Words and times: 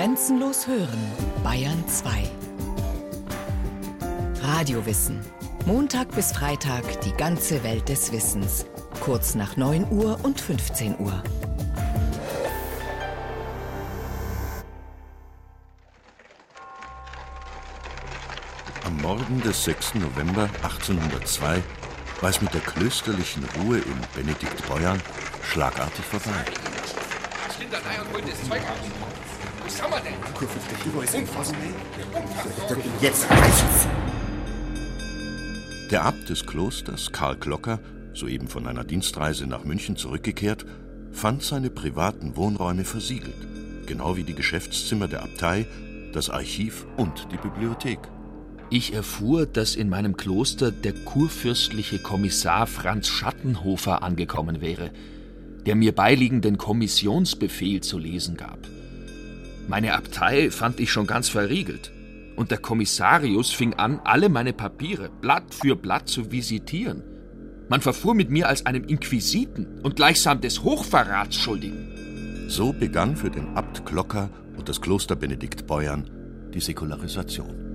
Grenzenlos 0.00 0.66
hören, 0.66 0.98
Bayern 1.44 1.86
2. 1.86 2.22
Radiowissen. 4.40 5.20
Montag 5.66 6.10
bis 6.12 6.32
Freitag 6.32 7.02
die 7.02 7.12
ganze 7.12 7.62
Welt 7.64 7.86
des 7.90 8.10
Wissens. 8.10 8.64
Kurz 9.00 9.34
nach 9.34 9.58
9 9.58 9.92
Uhr 9.92 10.18
und 10.22 10.40
15 10.40 10.98
Uhr. 11.00 11.22
Am 18.86 18.96
Morgen 19.02 19.42
des 19.42 19.64
6. 19.64 19.96
November 19.96 20.48
1802 20.62 21.62
war 22.22 22.30
es 22.30 22.40
mit 22.40 22.54
der 22.54 22.62
klösterlichen 22.62 23.44
Ruhe 23.58 23.76
in 23.76 24.00
Benedikt 24.14 24.66
Beuern 24.66 24.98
schlagartig 25.42 26.06
vorbei. 26.06 26.46
Was 29.70 29.82
haben 29.82 29.92
wir 29.92 30.00
denn? 30.00 30.14
Jetzt 33.00 33.30
reicht's. 33.30 33.86
Der 35.92 36.04
Abt 36.04 36.28
des 36.28 36.44
Klosters, 36.44 37.12
Karl 37.12 37.36
Glocker, 37.36 37.78
soeben 38.12 38.48
von 38.48 38.66
einer 38.66 38.82
Dienstreise 38.82 39.46
nach 39.46 39.62
München 39.62 39.94
zurückgekehrt, 39.94 40.66
fand 41.12 41.44
seine 41.44 41.70
privaten 41.70 42.36
Wohnräume 42.36 42.84
versiegelt, 42.84 43.86
genau 43.86 44.16
wie 44.16 44.24
die 44.24 44.34
Geschäftszimmer 44.34 45.06
der 45.06 45.22
Abtei, 45.22 45.68
das 46.12 46.30
Archiv 46.30 46.84
und 46.96 47.28
die 47.30 47.36
Bibliothek. 47.36 48.00
Ich 48.70 48.92
erfuhr, 48.92 49.46
dass 49.46 49.76
in 49.76 49.88
meinem 49.88 50.16
Kloster 50.16 50.72
der 50.72 50.94
kurfürstliche 50.94 52.00
Kommissar 52.00 52.66
Franz 52.66 53.06
Schattenhofer 53.06 54.02
angekommen 54.02 54.60
wäre, 54.60 54.90
der 55.64 55.76
mir 55.76 55.94
beiliegenden 55.94 56.58
Kommissionsbefehl 56.58 57.82
zu 57.82 57.98
lesen 57.98 58.36
gab. 58.36 58.58
Meine 59.68 59.94
Abtei 59.94 60.50
fand 60.50 60.80
ich 60.80 60.90
schon 60.90 61.06
ganz 61.06 61.28
verriegelt, 61.28 61.92
und 62.36 62.50
der 62.50 62.58
Kommissarius 62.58 63.52
fing 63.52 63.74
an, 63.74 64.00
alle 64.04 64.28
meine 64.28 64.52
Papiere 64.52 65.10
Blatt 65.20 65.54
für 65.54 65.76
Blatt 65.76 66.08
zu 66.08 66.32
visitieren. 66.32 67.02
Man 67.68 67.80
verfuhr 67.80 68.14
mit 68.14 68.30
mir 68.30 68.48
als 68.48 68.66
einem 68.66 68.84
Inquisiten 68.84 69.80
und 69.82 69.96
gleichsam 69.96 70.40
des 70.40 70.62
Hochverrats 70.62 71.36
Schuldigen. 71.36 72.48
So 72.48 72.72
begann 72.72 73.16
für 73.16 73.30
den 73.30 73.56
Abt 73.56 73.86
Glocker 73.86 74.30
und 74.56 74.68
das 74.68 74.80
Kloster 74.80 75.16
Benedikt 75.16 75.66
Beuern 75.66 76.10
die 76.52 76.60
Säkularisation. 76.60 77.70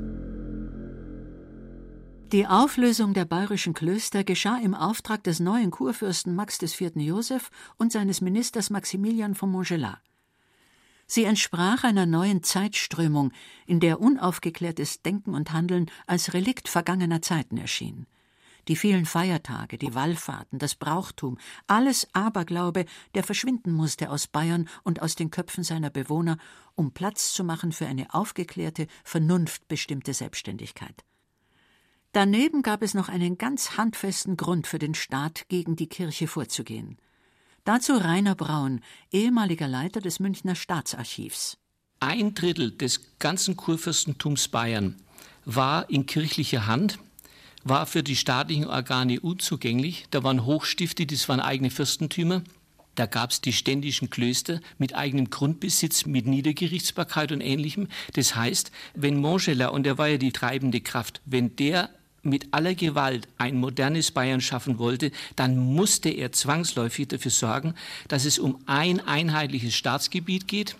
Die 2.31 2.47
Auflösung 2.47 3.13
der 3.13 3.25
bayerischen 3.25 3.73
Klöster 3.73 4.23
geschah 4.23 4.57
im 4.57 4.73
Auftrag 4.73 5.23
des 5.23 5.39
neuen 5.39 5.71
Kurfürsten 5.71 6.35
Max 6.35 6.61
IV. 6.61 6.91
Joseph 6.95 7.49
und 7.77 7.91
seines 7.91 8.19
Ministers 8.19 8.69
Maximilian 8.69 9.35
von 9.35 9.51
Montgelat. 9.51 10.04
Sie 11.07 11.23
entsprach 11.23 11.83
einer 11.83 12.05
neuen 12.05 12.41
Zeitströmung, 12.41 13.31
in 13.67 13.79
der 13.79 13.99
unaufgeklärtes 13.99 15.01
Denken 15.01 15.35
und 15.35 15.53
Handeln 15.53 15.91
als 16.07 16.33
Relikt 16.33 16.67
vergangener 16.67 17.21
Zeiten 17.21 17.57
erschien. 17.57 18.07
Die 18.67 18.75
vielen 18.75 19.05
Feiertage, 19.05 19.77
die 19.77 19.93
Wallfahrten, 19.93 20.57
das 20.57 20.73
Brauchtum, 20.73 21.37
alles 21.67 22.07
Aberglaube, 22.13 22.85
der 23.13 23.23
verschwinden 23.23 23.71
musste 23.71 24.09
aus 24.09 24.25
Bayern 24.25 24.67
und 24.83 25.03
aus 25.03 25.13
den 25.13 25.29
Köpfen 25.29 25.63
seiner 25.63 25.91
Bewohner, 25.91 26.37
um 26.73 26.91
Platz 26.91 27.33
zu 27.33 27.43
machen 27.43 27.71
für 27.71 27.85
eine 27.85 28.11
aufgeklärte, 28.13 28.87
vernunftbestimmte 29.03 30.15
Selbstständigkeit. 30.15 31.05
Daneben 32.11 32.63
gab 32.63 32.81
es 32.81 32.95
noch 32.95 33.09
einen 33.09 33.37
ganz 33.37 33.77
handfesten 33.77 34.37
Grund 34.37 34.65
für 34.65 34.79
den 34.79 34.95
Staat, 34.95 35.47
gegen 35.49 35.75
die 35.75 35.89
Kirche 35.89 36.27
vorzugehen. 36.27 36.97
Dazu 37.65 37.93
Rainer 37.93 38.35
Braun, 38.35 38.81
ehemaliger 39.11 39.67
Leiter 39.67 39.99
des 39.99 40.19
Münchner 40.19 40.53
Staatsarchivs. 40.53 41.57
Ein 41.99 42.35
Drittel 42.35 42.69
des 42.69 43.17
ganzen 43.17 43.57
Kurfürstentums 43.57 44.49
Bayern 44.49 44.97
war 45.45 45.89
in 45.89 46.05
kirchlicher 46.05 46.67
Hand, 46.67 46.99
war 47.63 47.87
für 47.87 48.03
die 48.03 48.15
staatlichen 48.15 48.67
Organe 48.67 49.19
unzugänglich. 49.19 50.05
Da 50.11 50.21
waren 50.21 50.45
Hochstifte, 50.45 51.07
das 51.07 51.27
waren 51.27 51.39
eigene 51.39 51.71
Fürstentümer. 51.71 52.43
Da 52.93 53.07
gab 53.07 53.31
es 53.31 53.41
die 53.41 53.51
ständischen 53.51 54.11
Klöster 54.11 54.61
mit 54.77 54.93
eigenem 54.93 55.31
Grundbesitz, 55.31 56.05
mit 56.05 56.27
Niedergerichtsbarkeit 56.27 57.31
und 57.31 57.41
Ähnlichem. 57.41 57.87
Das 58.13 58.35
heißt, 58.35 58.71
wenn 58.93 59.17
Montgelat, 59.17 59.71
und 59.71 59.87
er 59.87 59.97
war 59.97 60.07
ja 60.07 60.17
die 60.17 60.31
treibende 60.31 60.81
Kraft, 60.81 61.19
wenn 61.25 61.55
der 61.55 61.89
mit 62.25 62.53
aller 62.53 62.75
Gewalt 62.75 63.27
ein 63.37 63.57
modernes 63.57 64.11
Bayern 64.11 64.41
schaffen 64.41 64.77
wollte, 64.79 65.11
dann 65.35 65.57
musste 65.57 66.09
er 66.09 66.31
zwangsläufig 66.31 67.07
dafür 67.07 67.31
sorgen, 67.31 67.75
dass 68.07 68.25
es 68.25 68.39
um 68.39 68.59
ein 68.65 68.99
einheitliches 68.99 69.75
Staatsgebiet 69.75 70.47
geht, 70.47 70.75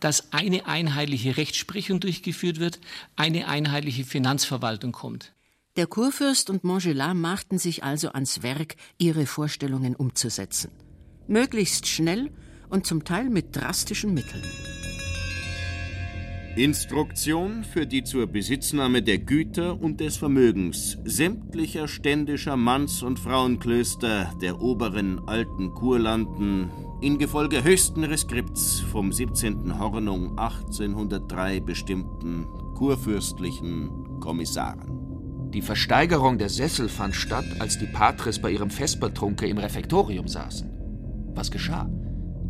dass 0.00 0.32
eine 0.32 0.66
einheitliche 0.66 1.36
Rechtsprechung 1.36 2.00
durchgeführt 2.00 2.58
wird, 2.58 2.80
eine 3.16 3.48
einheitliche 3.48 4.04
Finanzverwaltung 4.04 4.92
kommt. 4.92 5.32
Der 5.76 5.86
Kurfürst 5.86 6.50
und 6.50 6.62
Montgelat 6.62 7.16
machten 7.16 7.58
sich 7.58 7.82
also 7.82 8.10
ans 8.10 8.42
Werk, 8.42 8.76
ihre 8.98 9.26
Vorstellungen 9.26 9.96
umzusetzen. 9.96 10.70
Möglichst 11.26 11.88
schnell 11.88 12.30
und 12.68 12.86
zum 12.86 13.04
Teil 13.04 13.28
mit 13.28 13.56
drastischen 13.56 14.14
Mitteln. 14.14 14.42
Instruktion 16.56 17.64
für 17.64 17.84
die 17.84 18.04
zur 18.04 18.28
Besitznahme 18.28 19.02
der 19.02 19.18
Güter 19.18 19.80
und 19.80 19.98
des 19.98 20.16
Vermögens 20.16 20.98
sämtlicher 21.04 21.88
ständischer 21.88 22.56
Manns- 22.56 23.02
und 23.02 23.18
Frauenklöster 23.18 24.32
der 24.40 24.60
oberen 24.60 25.20
alten 25.26 25.74
Kurlanden 25.74 26.70
ingefolge 27.00 27.64
höchsten 27.64 28.04
Reskripts 28.04 28.78
vom 28.92 29.12
17. 29.12 29.80
Hornung 29.80 30.38
1803 30.38 31.58
bestimmten 31.58 32.46
kurfürstlichen 32.76 34.20
Kommissaren. 34.20 35.50
Die 35.52 35.62
Versteigerung 35.62 36.38
der 36.38 36.50
Sessel 36.50 36.88
fand 36.88 37.16
statt, 37.16 37.46
als 37.58 37.80
die 37.80 37.86
Patres 37.86 38.38
bei 38.38 38.52
ihrem 38.52 38.70
Vespertrunke 38.70 39.48
im 39.48 39.58
Refektorium 39.58 40.28
saßen. 40.28 40.70
Was 41.34 41.50
geschah? 41.50 41.90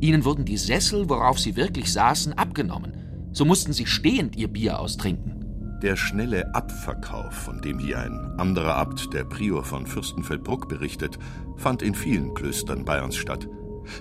Ihnen 0.01 0.27
wurden 0.27 0.45
die 0.45 0.59
Sessel, 0.59 1.09
worauf 1.09 1.39
sie 1.39 1.57
wirklich 1.57 1.91
saßen, 1.91 2.35
abgenommen 2.35 3.04
so 3.35 3.45
mussten 3.45 3.73
sie 3.73 3.87
stehend 3.87 4.37
ihr 4.37 4.49
Bier 4.49 4.79
austrinken. 4.79 5.81
Der 5.83 5.97
schnelle 5.97 6.55
Abverkauf, 6.55 7.35
von 7.35 7.61
dem 7.61 7.79
hier 7.79 7.99
ein 7.99 8.39
anderer 8.39 8.77
Abt, 8.77 9.13
der 9.13 9.25
Prior 9.25 9.65
von 9.65 9.87
Fürstenfeldbruck, 9.87 10.69
berichtet, 10.69 11.19
fand 11.57 11.83
in 11.83 11.95
vielen 11.95 12.33
Klöstern 12.33 12.85
Bayerns 12.85 13.17
statt. 13.17 13.49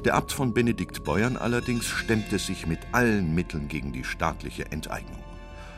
Der 0.06 0.14
Abt 0.14 0.32
von 0.32 0.54
Benedikt 0.54 1.04
Beuern 1.04 1.36
allerdings 1.36 1.88
stemmte 1.88 2.40
sich 2.40 2.68
mit 2.68 2.80
allen 2.94 3.36
Mitteln 3.36 3.68
gegen 3.68 3.92
die 3.92 4.06
staatliche 4.06 4.72
Enteignung. 4.72 5.22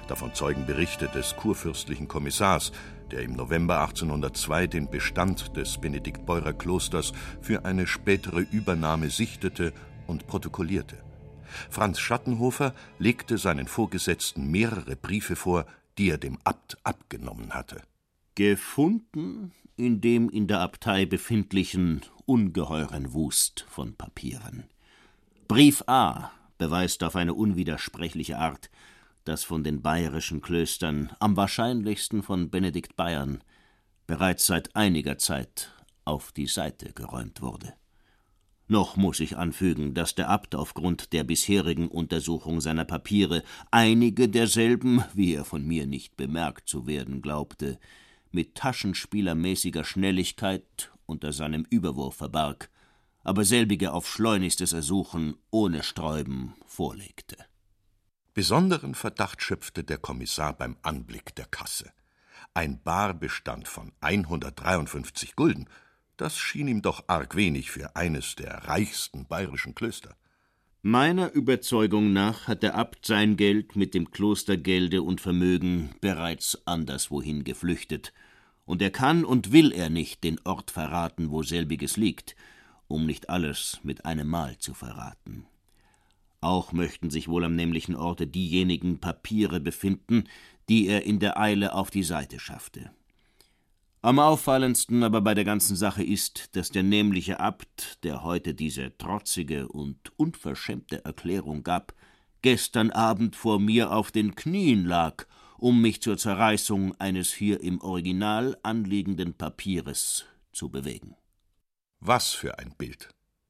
Davon 0.08 0.36
zeugen 0.36 0.68
Berichte 0.68 1.08
des 1.08 1.36
kurfürstlichen 1.36 2.08
Kommissars, 2.08 2.72
der 3.10 3.22
im 3.22 3.36
November 3.36 3.80
1802 3.82 4.68
den 4.68 4.90
Bestand 4.90 5.58
des 5.58 5.80
Benediktbeurer 5.80 6.54
Klosters 6.54 7.14
für 7.42 7.66
eine 7.66 7.88
spätere 7.88 8.42
Übernahme 8.42 9.10
sichtete 9.10 9.74
und 10.06 10.28
protokollierte. 10.28 10.98
Franz 11.70 12.00
Schattenhofer 12.00 12.74
legte 13.00 13.38
seinen 13.38 13.68
Vorgesetzten 13.68 14.50
mehrere 14.52 14.96
Briefe 14.96 15.36
vor, 15.36 15.66
die 15.98 16.10
er 16.10 16.18
dem 16.18 16.38
Abt 16.44 16.78
abgenommen 16.84 17.54
hatte. 17.54 17.82
Gefunden 18.36 19.52
in 19.78 20.02
dem 20.02 20.30
in 20.30 20.48
der 20.48 20.62
Abtei 20.62 21.06
befindlichen 21.06 22.02
ungeheuren 22.26 23.14
Wust 23.14 23.66
von 23.70 23.96
Papieren. 23.96 24.66
Brief 25.48 25.84
A 25.88 26.32
beweist 26.58 27.04
auf 27.04 27.16
eine 27.16 27.34
unwidersprechliche 27.34 28.38
Art, 28.38 28.70
dass 29.26 29.44
von 29.44 29.64
den 29.64 29.82
bayerischen 29.82 30.42
Klöstern, 30.42 31.12
am 31.20 31.36
wahrscheinlichsten 31.36 32.24
von 32.24 32.50
Benedikt 32.50 32.96
Bayern, 32.96 33.44
bereits 34.08 34.46
seit 34.46 34.76
einiger 34.76 35.18
Zeit 35.18 35.74
auf 36.06 36.32
die 36.32 36.48
Seite 36.48 36.94
geräumt 36.94 37.42
wurde. 37.42 37.74
Noch 38.68 38.98
muss 38.98 39.20
ich 39.20 39.38
anfügen, 39.38 39.94
dass 39.94 40.16
der 40.16 40.30
Abt 40.30 40.56
aufgrund 40.56 41.14
der 41.14 41.24
bisherigen 41.24 41.88
Untersuchung 41.88 42.62
seiner 42.62 42.86
Papiere 42.86 43.44
einige 43.70 44.28
derselben, 44.28 45.04
wie 45.14 45.36
er 45.36 45.46
von 45.46 45.66
mir 45.66 45.86
nicht 45.86 46.18
bemerkt 46.18 46.68
zu 46.68 46.88
werden 46.88 47.22
glaubte, 47.22 47.80
mit 48.32 48.56
taschenspielermäßiger 48.56 49.84
Schnelligkeit 49.84 50.92
unter 51.06 51.32
seinem 51.32 51.66
Überwurf 51.70 52.16
verbarg, 52.16 52.72
aber 53.24 53.46
selbige 53.46 53.94
auf 53.94 54.08
schleunigstes 54.08 54.74
Ersuchen 54.74 55.36
ohne 55.52 55.84
Sträuben 55.84 56.56
vorlegte. 56.66 57.38
Besonderen 58.34 58.96
Verdacht 58.96 59.42
schöpfte 59.42 59.84
der 59.84 60.00
Kommissar 60.00 60.54
beim 60.54 60.76
Anblick 60.82 61.36
der 61.36 61.46
Kasse. 61.46 61.94
Ein 62.54 62.82
Barbestand 62.82 63.68
von 63.68 63.92
153 64.02 65.36
Gulden 65.36 65.70
das 66.18 66.38
schien 66.38 66.68
ihm 66.68 66.82
doch 66.82 67.04
arg 67.08 67.36
wenig 67.36 67.72
für 67.72 67.96
eines 67.96 68.36
der 68.36 68.68
reichsten 68.68 69.26
bayerischen 69.28 69.76
Klöster. 69.76 70.16
Meiner 70.82 71.32
Überzeugung 71.32 72.14
nach 72.14 72.48
hat 72.48 72.62
der 72.62 72.76
Abt 72.76 73.06
sein 73.06 73.38
Geld 73.38 73.76
mit 73.76 73.94
dem 73.94 74.12
Klostergelde 74.12 75.02
und 75.02 75.20
Vermögen 75.20 75.96
bereits 76.00 76.62
anderswohin 76.66 77.44
geflüchtet, 77.44 78.14
und 78.66 78.82
er 78.82 78.92
kann 78.92 79.26
und 79.26 79.52
will 79.52 79.72
er 79.72 79.90
nicht 79.90 80.24
den 80.24 80.40
Ort 80.44 80.72
verraten, 80.72 81.32
wo 81.32 81.44
selbiges 81.44 81.98
liegt, 81.98 82.36
um 82.88 83.06
nicht 83.06 83.30
alles 83.30 83.80
mit 83.84 84.06
einem 84.06 84.28
Mal 84.28 84.58
zu 84.58 84.74
verraten. 84.74 85.46
Auch 86.42 86.72
möchten 86.72 87.10
sich 87.10 87.28
wohl 87.28 87.44
am 87.44 87.56
nämlichen 87.56 87.96
Orte 87.96 88.28
diejenigen 88.28 89.00
Papiere 89.00 89.60
befinden, 89.60 90.26
die 90.70 90.88
er 90.88 91.04
in 91.04 91.20
der 91.20 91.40
Eile 91.40 91.74
auf 91.74 91.90
die 91.90 92.04
Seite 92.04 92.40
schaffte. 92.40 92.92
Am 94.06 94.20
auffallendsten 94.20 95.02
aber 95.02 95.20
bei 95.22 95.34
der 95.34 95.46
ganzen 95.46 95.76
Sache 95.76 96.04
ist, 96.04 96.56
dass 96.56 96.70
der 96.70 96.84
nämliche 96.84 97.40
Abt, 97.40 97.98
der 98.04 98.22
heute 98.22 98.54
diese 98.54 98.96
trotzige 99.00 99.68
und 99.68 99.98
unverschämte 100.16 101.04
Erklärung 101.04 101.64
gab, 101.64 101.96
gestern 102.44 102.92
Abend 102.92 103.36
vor 103.36 103.60
mir 103.60 103.92
auf 103.92 104.12
den 104.12 104.36
Knien 104.36 104.86
lag, 104.86 105.26
um 105.58 105.82
mich 105.82 106.04
zur 106.04 106.20
Zerreißung 106.20 106.94
eines 107.00 107.34
hier 107.34 107.62
im 107.62 107.82
Original 107.82 108.56
anliegenden 108.62 109.34
Papieres 109.34 110.26
zu 110.54 110.70
bewegen. 110.70 111.16
Was 112.00 112.32
für 112.32 112.60
ein 112.60 112.76
Bild! 112.78 113.10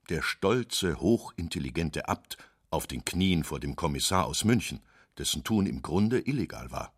Der 0.10 0.22
stolze, 0.22 1.02
hochintelligente 1.02 2.07
Abt 2.07 2.38
auf 2.69 2.88
den 2.88 3.04
Knien 3.04 3.44
vor 3.44 3.60
dem 3.60 3.75
Kommissar 3.75 4.25
aus 4.25 4.46
München, 4.46 4.80
dessen 5.18 5.44
Tun 5.44 5.66
im 5.66 5.81
Grunde 5.81 6.19
illegal 6.19 6.72
war. 6.72 6.94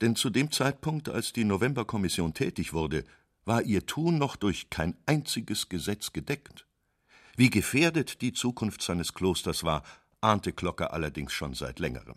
Denn 0.00 0.16
zu 0.16 0.30
dem 0.30 0.50
Zeitpunkt, 0.50 1.08
als 1.08 1.32
die 1.32 1.44
Novemberkommission 1.44 2.34
tätig 2.34 2.72
wurde, 2.72 3.04
war 3.44 3.62
ihr 3.62 3.86
Tun 3.86 4.18
noch 4.18 4.36
durch 4.36 4.68
kein 4.70 4.96
einziges 5.06 5.68
Gesetz 5.68 6.12
gedeckt. 6.12 6.66
Wie 7.36 7.50
gefährdet 7.50 8.20
die 8.20 8.32
Zukunft 8.32 8.82
seines 8.82 9.14
Klosters 9.14 9.64
war, 9.64 9.82
ahnte 10.20 10.52
Klocker 10.52 10.92
allerdings 10.92 11.32
schon 11.32 11.54
seit 11.54 11.78
längerem. 11.78 12.16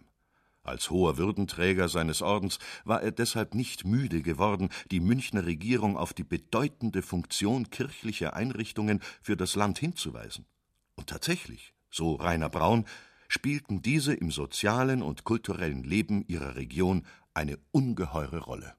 Als 0.64 0.90
hoher 0.90 1.18
Würdenträger 1.18 1.90
seines 1.90 2.22
Ordens 2.22 2.60
war 2.84 3.02
er 3.02 3.12
deshalb 3.12 3.56
nicht 3.56 3.86
müde 3.86 4.22
geworden, 4.22 4.70
die 4.92 5.00
Münchner 5.00 5.46
Regierung 5.46 5.98
auf 5.98 6.14
die 6.14 6.24
bedeutende 6.24 7.02
Funktion 7.02 7.70
kirchlicher 7.70 8.34
Einrichtungen 8.34 9.02
für 9.22 9.38
das 9.38 9.56
Land 9.56 9.80
hinzuweisen. 9.80 10.46
Und 10.96 11.08
tatsächlich, 11.08 11.74
so 11.90 12.16
Rainer 12.16 12.50
Braun, 12.50 12.86
spielten 13.30 13.81
diese 13.81 14.14
im 14.14 14.31
sozialen 14.31 15.02
und 15.02 15.24
kulturellen 15.24 15.84
Leben 15.84 16.26
ihrer 16.28 16.56
Region 16.56 17.06
eine 17.34 17.58
ungeheure 17.72 18.40
Rolle. 18.40 18.74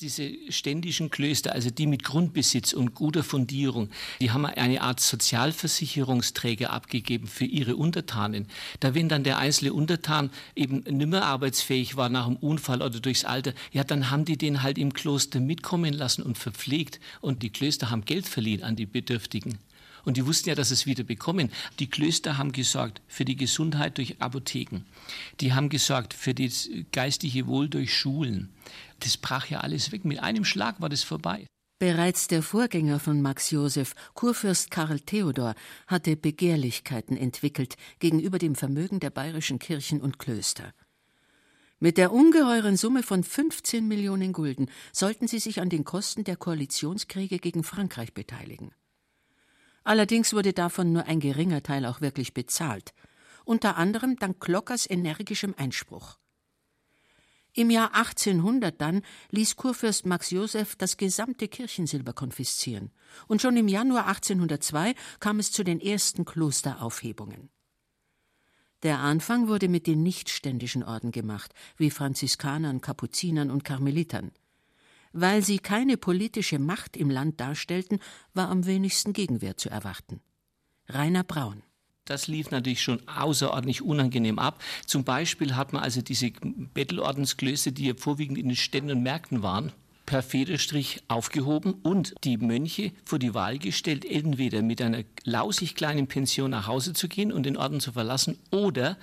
Diese 0.00 0.32
ständischen 0.50 1.08
Klöster, 1.08 1.52
also 1.52 1.70
die 1.70 1.86
mit 1.86 2.02
Grundbesitz 2.02 2.72
und 2.72 2.94
guter 2.94 3.22
Fundierung, 3.22 3.90
die 4.20 4.32
haben 4.32 4.44
eine 4.44 4.82
Art 4.82 4.98
Sozialversicherungsträger 4.98 6.70
abgegeben 6.70 7.28
für 7.28 7.44
ihre 7.44 7.76
Untertanen. 7.76 8.48
Da 8.80 8.94
wenn 8.94 9.08
dann 9.08 9.22
der 9.22 9.38
einzelne 9.38 9.72
Untertan 9.72 10.30
eben 10.56 10.80
nimmer 10.80 11.22
arbeitsfähig 11.22 11.96
war 11.96 12.08
nach 12.08 12.26
einem 12.26 12.36
Unfall 12.36 12.82
oder 12.82 12.98
durchs 12.98 13.24
Alter, 13.24 13.54
ja, 13.70 13.84
dann 13.84 14.10
haben 14.10 14.24
die 14.24 14.36
den 14.36 14.64
halt 14.64 14.78
im 14.78 14.92
Kloster 14.92 15.38
mitkommen 15.38 15.94
lassen 15.94 16.22
und 16.22 16.38
verpflegt 16.38 16.98
und 17.20 17.44
die 17.44 17.50
Klöster 17.50 17.90
haben 17.90 18.04
Geld 18.04 18.26
verliehen 18.26 18.64
an 18.64 18.74
die 18.74 18.86
Bedürftigen. 18.86 19.60
Und 20.04 20.16
die 20.16 20.26
wussten 20.26 20.50
ja, 20.50 20.54
dass 20.54 20.68
sie 20.68 20.74
es 20.74 20.86
wieder 20.86 21.04
bekommen. 21.04 21.50
Die 21.78 21.88
Klöster 21.88 22.38
haben 22.38 22.52
gesorgt 22.52 23.00
für 23.08 23.24
die 23.24 23.36
Gesundheit 23.36 23.98
durch 23.98 24.20
Apotheken. 24.20 24.84
Die 25.40 25.52
haben 25.52 25.68
gesorgt 25.68 26.14
für 26.14 26.34
das 26.34 26.68
geistige 26.92 27.46
Wohl 27.46 27.68
durch 27.68 27.94
Schulen. 27.94 28.50
Das 29.00 29.16
brach 29.16 29.48
ja 29.48 29.60
alles 29.60 29.92
weg. 29.92 30.04
Mit 30.04 30.22
einem 30.22 30.44
Schlag 30.44 30.80
war 30.80 30.88
das 30.88 31.02
vorbei. 31.02 31.46
Bereits 31.80 32.28
der 32.28 32.42
Vorgänger 32.42 33.00
von 33.00 33.20
Max 33.20 33.50
Joseph, 33.50 33.94
Kurfürst 34.14 34.70
Karl 34.70 35.00
Theodor, 35.00 35.54
hatte 35.86 36.16
Begehrlichkeiten 36.16 37.16
entwickelt 37.16 37.76
gegenüber 37.98 38.38
dem 38.38 38.54
Vermögen 38.54 39.00
der 39.00 39.10
bayerischen 39.10 39.58
Kirchen 39.58 40.00
und 40.00 40.18
Klöster. 40.18 40.72
Mit 41.80 41.98
der 41.98 42.12
ungeheuren 42.12 42.76
Summe 42.76 43.02
von 43.02 43.24
15 43.24 43.86
Millionen 43.86 44.32
Gulden 44.32 44.70
sollten 44.92 45.26
sie 45.26 45.40
sich 45.40 45.60
an 45.60 45.68
den 45.68 45.84
Kosten 45.84 46.24
der 46.24 46.36
Koalitionskriege 46.36 47.38
gegen 47.38 47.64
Frankreich 47.64 48.14
beteiligen. 48.14 48.70
Allerdings 49.84 50.32
wurde 50.32 50.52
davon 50.52 50.92
nur 50.92 51.04
ein 51.04 51.20
geringer 51.20 51.62
Teil 51.62 51.84
auch 51.86 52.00
wirklich 52.00 52.34
bezahlt, 52.34 52.94
unter 53.44 53.76
anderem 53.76 54.16
dank 54.16 54.40
Klockers 54.40 54.88
energischem 54.88 55.54
Einspruch. 55.56 56.18
Im 57.56 57.70
Jahr 57.70 57.94
1800 57.94 58.80
dann 58.80 59.02
ließ 59.30 59.54
Kurfürst 59.54 60.06
Max 60.06 60.30
Joseph 60.30 60.74
das 60.74 60.96
gesamte 60.96 61.46
Kirchensilber 61.46 62.12
konfiszieren, 62.12 62.90
und 63.28 63.42
schon 63.42 63.56
im 63.56 63.68
Januar 63.68 64.08
1802 64.08 64.94
kam 65.20 65.38
es 65.38 65.52
zu 65.52 65.62
den 65.62 65.80
ersten 65.80 66.24
Klosteraufhebungen. 66.24 67.50
Der 68.82 68.98
Anfang 68.98 69.48
wurde 69.48 69.68
mit 69.68 69.86
den 69.86 70.02
nichtständischen 70.02 70.82
Orden 70.82 71.12
gemacht, 71.12 71.54
wie 71.76 71.90
Franziskanern, 71.90 72.80
Kapuzinern 72.80 73.50
und 73.50 73.64
Karmelitern. 73.64 74.32
Weil 75.16 75.42
sie 75.42 75.60
keine 75.60 75.96
politische 75.96 76.58
Macht 76.58 76.96
im 76.96 77.08
Land 77.08 77.40
darstellten, 77.40 78.00
war 78.34 78.48
am 78.50 78.66
wenigsten 78.66 79.12
Gegenwehr 79.12 79.56
zu 79.56 79.70
erwarten. 79.70 80.20
Rainer 80.88 81.22
Braun. 81.22 81.62
Das 82.04 82.26
lief 82.26 82.50
natürlich 82.50 82.82
schon 82.82 83.00
außerordentlich 83.08 83.80
unangenehm 83.80 84.40
ab. 84.40 84.60
Zum 84.86 85.04
Beispiel 85.04 85.54
hat 85.54 85.72
man 85.72 85.84
also 85.84 86.02
diese 86.02 86.32
Bettelordensklöße, 86.32 87.70
die 87.70 87.86
ja 87.86 87.94
vorwiegend 87.96 88.38
in 88.38 88.48
den 88.48 88.56
Städten 88.56 88.90
und 88.90 89.04
Märkten 89.04 89.44
waren, 89.44 89.72
per 90.04 90.22
Federstrich 90.22 91.02
aufgehoben 91.06 91.74
und 91.74 92.14
die 92.24 92.36
Mönche 92.36 92.92
vor 93.04 93.20
die 93.20 93.34
Wahl 93.34 93.58
gestellt, 93.58 94.04
entweder 94.04 94.62
mit 94.62 94.82
einer 94.82 95.04
lausig 95.22 95.76
kleinen 95.76 96.08
Pension 96.08 96.50
nach 96.50 96.66
Hause 96.66 96.92
zu 96.92 97.08
gehen 97.08 97.32
und 97.32 97.44
den 97.44 97.56
Orden 97.56 97.78
zu 97.78 97.92
verlassen 97.92 98.38
oder 98.50 98.98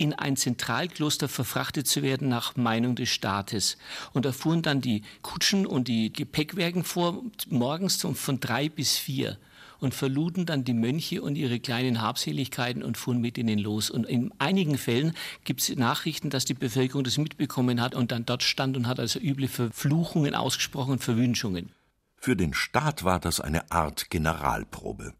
in 0.00 0.14
ein 0.14 0.36
Zentralkloster 0.36 1.28
verfrachtet 1.28 1.86
zu 1.86 2.02
werden 2.02 2.28
nach 2.28 2.56
Meinung 2.56 2.96
des 2.96 3.10
Staates. 3.10 3.76
Und 4.14 4.24
da 4.24 4.32
fuhren 4.32 4.62
dann 4.62 4.80
die 4.80 5.02
Kutschen 5.20 5.66
und 5.66 5.88
die 5.88 6.10
Gepäckwagen 6.10 6.84
vor, 6.84 7.22
morgens 7.48 8.00
von 8.14 8.40
drei 8.40 8.70
bis 8.70 8.96
vier 8.96 9.36
und 9.78 9.94
verluden 9.94 10.46
dann 10.46 10.64
die 10.64 10.72
Mönche 10.72 11.20
und 11.20 11.36
ihre 11.36 11.60
kleinen 11.60 12.00
Habseligkeiten 12.00 12.82
und 12.82 12.96
fuhren 12.96 13.20
mit 13.20 13.36
ihnen 13.36 13.58
los. 13.58 13.90
Und 13.90 14.06
in 14.06 14.32
einigen 14.38 14.78
Fällen 14.78 15.12
gibt 15.44 15.60
es 15.60 15.76
Nachrichten, 15.76 16.30
dass 16.30 16.46
die 16.46 16.54
Bevölkerung 16.54 17.04
das 17.04 17.18
mitbekommen 17.18 17.80
hat 17.80 17.94
und 17.94 18.10
dann 18.10 18.24
dort 18.24 18.42
stand 18.42 18.78
und 18.78 18.86
hat 18.86 19.00
also 19.00 19.18
üble 19.18 19.48
Verfluchungen 19.48 20.34
ausgesprochen 20.34 20.98
Verwünschungen. 20.98 21.72
Für 22.16 22.36
den 22.36 22.54
Staat 22.54 23.04
war 23.04 23.20
das 23.20 23.40
eine 23.40 23.70
Art 23.70 24.10
Generalprobe. 24.10 25.14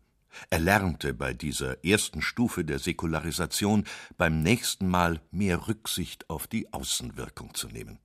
Er 0.49 0.61
lernte 0.61 1.15
bei 1.15 1.35
dieser 1.35 1.85
ersten 1.85 2.23
Stufe 2.23 2.65
der 2.65 2.79
Säkularisation 2.79 3.85
beim 4.17 4.43
nächsten 4.43 4.89
Mal 4.89 5.21
mehr 5.31 5.69
Rücksicht 5.69 6.29
auf 6.31 6.47
die 6.47 6.73
Außenwirkung 6.73 7.55
zu 7.55 7.69
nehmen. 7.69 7.99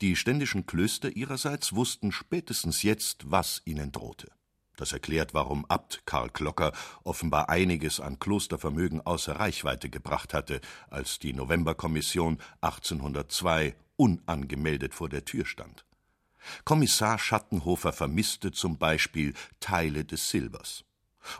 Die 0.00 0.16
ständischen 0.16 0.66
Klöster 0.66 1.14
ihrerseits 1.14 1.74
wussten 1.74 2.12
spätestens 2.12 2.82
jetzt, 2.82 3.30
was 3.30 3.62
ihnen 3.64 3.92
drohte. 3.92 4.30
Das 4.76 4.92
erklärt, 4.92 5.32
warum 5.32 5.64
Abt 5.66 6.02
Karl 6.04 6.28
Klocker 6.28 6.72
offenbar 7.02 7.48
einiges 7.48 7.98
an 7.98 8.18
Klostervermögen 8.18 9.00
außer 9.00 9.36
Reichweite 9.36 9.88
gebracht 9.88 10.34
hatte, 10.34 10.60
als 10.90 11.18
die 11.18 11.32
Novemberkommission 11.32 12.38
1802 12.60 13.74
unangemeldet 13.96 14.94
vor 14.94 15.08
der 15.08 15.24
Tür 15.24 15.46
stand. 15.46 15.86
Kommissar 16.64 17.18
Schattenhofer 17.18 17.92
vermisste 17.92 18.52
zum 18.52 18.78
Beispiel 18.78 19.34
Teile 19.60 20.04
des 20.04 20.30
Silbers. 20.30 20.84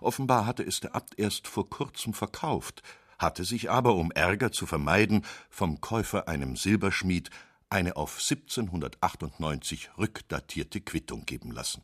Offenbar 0.01 0.47
hatte 0.47 0.63
es 0.63 0.81
der 0.81 0.95
Abt 0.95 1.19
erst 1.19 1.49
vor 1.49 1.69
kurzem 1.69 2.13
verkauft, 2.13 2.83
hatte 3.19 3.45
sich 3.45 3.71
aber, 3.71 3.95
um 3.95 4.11
Ärger 4.11 4.53
zu 4.53 4.67
vermeiden, 4.67 5.25
vom 5.49 5.81
Käufer, 5.81 6.29
einem 6.29 6.57
Silberschmied, 6.57 7.31
eine 7.69 7.97
auf 7.97 8.19
1798 8.21 9.91
rückdatierte 9.99 10.81
Quittung 10.81 11.25
geben 11.27 11.51
lassen. 11.51 11.83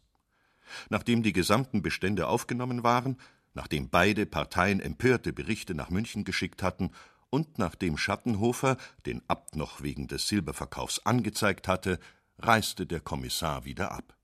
Nachdem 0.88 1.23
die 1.23 1.32
gesamten 1.32 1.82
Bestände 1.82 2.28
aufgenommen 2.28 2.82
waren, 2.82 3.18
nachdem 3.54 3.90
beide 3.90 4.26
Parteien 4.26 4.80
empörte 4.80 5.32
Berichte 5.32 5.75
nach 5.75 5.90
München 5.90 6.25
geschickt 6.25 6.62
hatten 6.62 6.92
und 7.30 7.59
nachdem 7.59 7.97
Schattenhofer 7.97 8.76
den 9.06 9.23
Abt 9.28 9.56
noch 9.56 9.82
wegen 9.82 10.06
des 10.06 10.28
Silberverkaufs 10.28 11.00
angezeigt 11.00 11.66
hatte, 11.68 11.99
reiste 12.38 12.87
der 12.87 13.00
Kommissar 13.00 13.64
wieder 13.64 13.92
ab. 13.92 14.16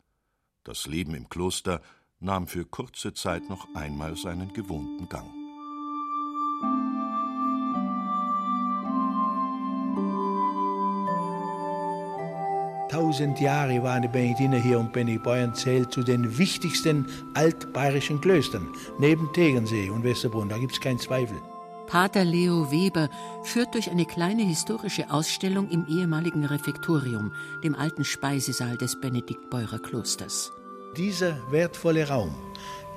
Das 0.65 0.87
Leben 0.87 1.15
im 1.15 1.29
Kloster 1.29 1.81
nahm 2.21 2.47
für 2.47 2.65
kurze 2.65 3.15
Zeit 3.15 3.49
noch 3.49 3.69
einmal 3.75 4.17
seinen 4.17 4.53
gewohnten 4.53 5.09
Gang. 5.09 5.29
Tausend 12.91 13.39
Jahre 13.39 13.83
waren 13.83 14.03
die 14.03 14.09
Benediktiner 14.09 14.57
hier 14.57 14.81
und 14.81 14.93
Benediktbeuern 14.93 15.55
zählt 15.55 15.93
zu 15.93 16.03
den 16.03 16.39
wichtigsten 16.39 17.07
altbayerischen 17.35 18.21
Klöstern, 18.21 18.67
neben 18.99 19.31
Tegernsee 19.35 19.91
und 19.91 20.05
Westerbrunn, 20.05 20.49
da 20.49 20.59
gibt 20.59 20.73
es 20.73 20.81
keinen 20.81 20.99
Zweifel. 20.99 21.37
Pater 21.87 22.25
Leo 22.25 22.71
Weber 22.71 23.09
führt 23.45 23.75
durch 23.75 23.91
eine 23.91 24.05
kleine 24.05 24.43
historische 24.43 25.11
Ausstellung 25.11 25.71
im 25.71 25.87
ehemaligen 25.87 26.45
Refektorium, 26.45 27.33
dem 27.63 27.75
alten 27.75 28.05
Speisesaal 28.05 28.77
des 28.77 29.01
Benediktbeurer 29.01 29.79
Klosters. 29.79 30.53
Dieser 30.99 31.37
wertvolle 31.53 32.09
Raum 32.09 32.35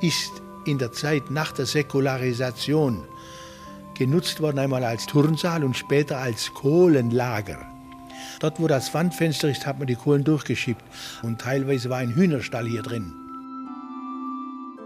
ist 0.01 0.41
in 0.65 0.79
der 0.79 0.91
Zeit 0.91 1.29
nach 1.29 1.51
der 1.51 1.67
Säkularisation 1.67 3.03
genutzt 3.93 4.41
worden, 4.41 4.58
einmal 4.58 4.84
als 4.84 5.05
Turnsaal 5.05 5.63
und 5.63 5.77
später 5.77 6.17
als 6.17 6.51
Kohlenlager. 6.55 7.63
Dort, 8.39 8.60
wo 8.60 8.67
das 8.67 8.91
Wandfenster 8.96 9.50
ist, 9.50 9.67
hat 9.67 9.77
man 9.77 9.86
die 9.86 9.93
Kohlen 9.93 10.24
durchgeschippt 10.24 10.84
und 11.22 11.41
teilweise 11.41 11.91
war 11.91 12.00
ein 12.00 12.15
Hühnerstall 12.15 12.65
hier 12.65 12.81
drin. 12.81 13.13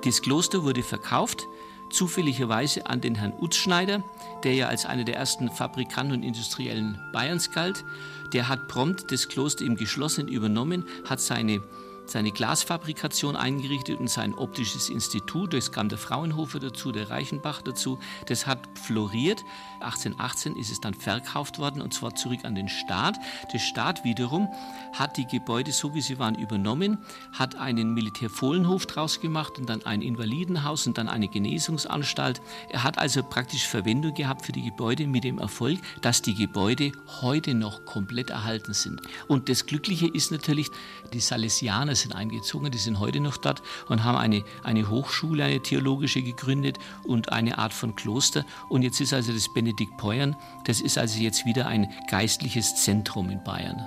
Das 0.03 0.21
Kloster 0.21 0.63
wurde 0.63 0.83
verkauft 0.83 1.47
zufälligerweise 1.91 2.85
an 2.87 2.99
den 2.99 3.15
Herrn 3.15 3.31
Utzschneider, 3.39 4.03
der 4.43 4.55
ja 4.55 4.67
als 4.67 4.85
einer 4.85 5.05
der 5.05 5.15
ersten 5.15 5.49
Fabrikanten 5.49 6.17
und 6.17 6.23
Industriellen 6.23 6.99
Bayerns 7.13 7.49
galt. 7.51 7.85
Der 8.33 8.49
hat 8.49 8.67
prompt 8.67 9.09
das 9.13 9.29
Kloster 9.29 9.63
im 9.63 9.77
Geschlossenen 9.77 10.27
übernommen, 10.27 10.83
hat 11.07 11.21
seine 11.21 11.61
seine 12.09 12.31
Glasfabrikation 12.31 13.35
eingerichtet 13.35 13.99
und 13.99 14.09
sein 14.09 14.33
optisches 14.33 14.89
Institut. 14.89 15.53
Es 15.53 15.71
kam 15.71 15.89
der 15.89 15.97
Fraunhofer 15.97 16.59
dazu, 16.59 16.91
der 16.91 17.09
Reichenbach 17.09 17.61
dazu. 17.61 17.99
Das 18.27 18.45
hat 18.45 18.59
floriert. 18.79 19.43
1818 19.81 20.55
ist 20.55 20.71
es 20.71 20.81
dann 20.81 20.93
verkauft 20.93 21.59
worden 21.59 21.81
und 21.81 21.93
zwar 21.93 22.15
zurück 22.15 22.39
an 22.43 22.55
den 22.55 22.69
Staat. 22.69 23.17
Der 23.53 23.59
Staat 23.59 24.03
wiederum 24.03 24.47
hat 24.93 25.17
die 25.17 25.25
Gebäude, 25.25 25.71
so 25.71 25.93
wie 25.93 26.01
sie 26.01 26.19
waren, 26.19 26.35
übernommen, 26.35 26.99
hat 27.33 27.55
einen 27.55 27.93
Militärfohlenhof 27.93 28.85
draus 28.85 29.19
gemacht 29.19 29.57
und 29.57 29.69
dann 29.69 29.85
ein 29.85 30.01
Invalidenhaus 30.01 30.87
und 30.87 30.97
dann 30.97 31.07
eine 31.07 31.27
Genesungsanstalt. 31.27 32.41
Er 32.69 32.83
hat 32.83 32.97
also 32.97 33.23
praktisch 33.23 33.67
Verwendung 33.67 34.13
gehabt 34.13 34.45
für 34.45 34.51
die 34.51 34.63
Gebäude 34.63 35.07
mit 35.07 35.23
dem 35.23 35.39
Erfolg, 35.39 35.79
dass 36.01 36.21
die 36.21 36.35
Gebäude 36.35 36.91
heute 37.21 37.53
noch 37.53 37.85
komplett 37.85 38.29
erhalten 38.29 38.73
sind. 38.73 39.01
Und 39.27 39.49
das 39.49 39.65
Glückliche 39.65 40.07
ist 40.07 40.31
natürlich, 40.31 40.69
die 41.13 41.19
Salesianer 41.19 41.94
sind 41.95 42.13
eingezogen, 42.15 42.71
die 42.71 42.77
sind 42.77 42.99
heute 42.99 43.19
noch 43.19 43.37
dort 43.37 43.61
und 43.89 44.03
haben 44.03 44.17
eine, 44.17 44.43
eine 44.63 44.89
Hochschule, 44.89 45.43
eine 45.43 45.61
theologische 45.61 46.21
gegründet 46.21 46.79
und 47.03 47.31
eine 47.31 47.57
Art 47.57 47.73
von 47.73 47.95
Kloster. 47.95 48.45
Und 48.69 48.83
jetzt 48.83 48.99
ist 49.01 49.13
also 49.13 49.33
das 49.33 49.53
Benedikt 49.53 49.97
Peuern, 49.97 50.35
das 50.65 50.81
ist 50.81 50.97
also 50.97 51.19
jetzt 51.19 51.45
wieder 51.45 51.67
ein 51.67 51.91
geistliches 52.09 52.75
Zentrum 52.75 53.29
in 53.29 53.43
Bayern. 53.43 53.83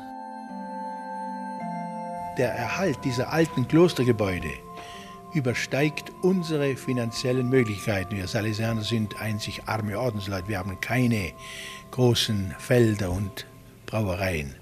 Der 2.38 2.52
Erhalt 2.52 2.98
dieser 3.04 3.32
alten 3.32 3.66
Klostergebäude 3.66 4.52
übersteigt 5.34 6.12
unsere 6.22 6.76
finanziellen 6.76 7.48
Möglichkeiten. 7.48 8.16
Wir 8.16 8.28
Salesianer 8.28 8.82
sind 8.82 9.20
einzig 9.20 9.62
arme 9.66 9.98
Ordensleute. 9.98 10.48
Wir 10.48 10.58
haben 10.58 10.80
keine 10.80 11.32
großen 11.90 12.54
Felder 12.58 13.10
und 13.10 13.46
Brauereien. 13.86 14.54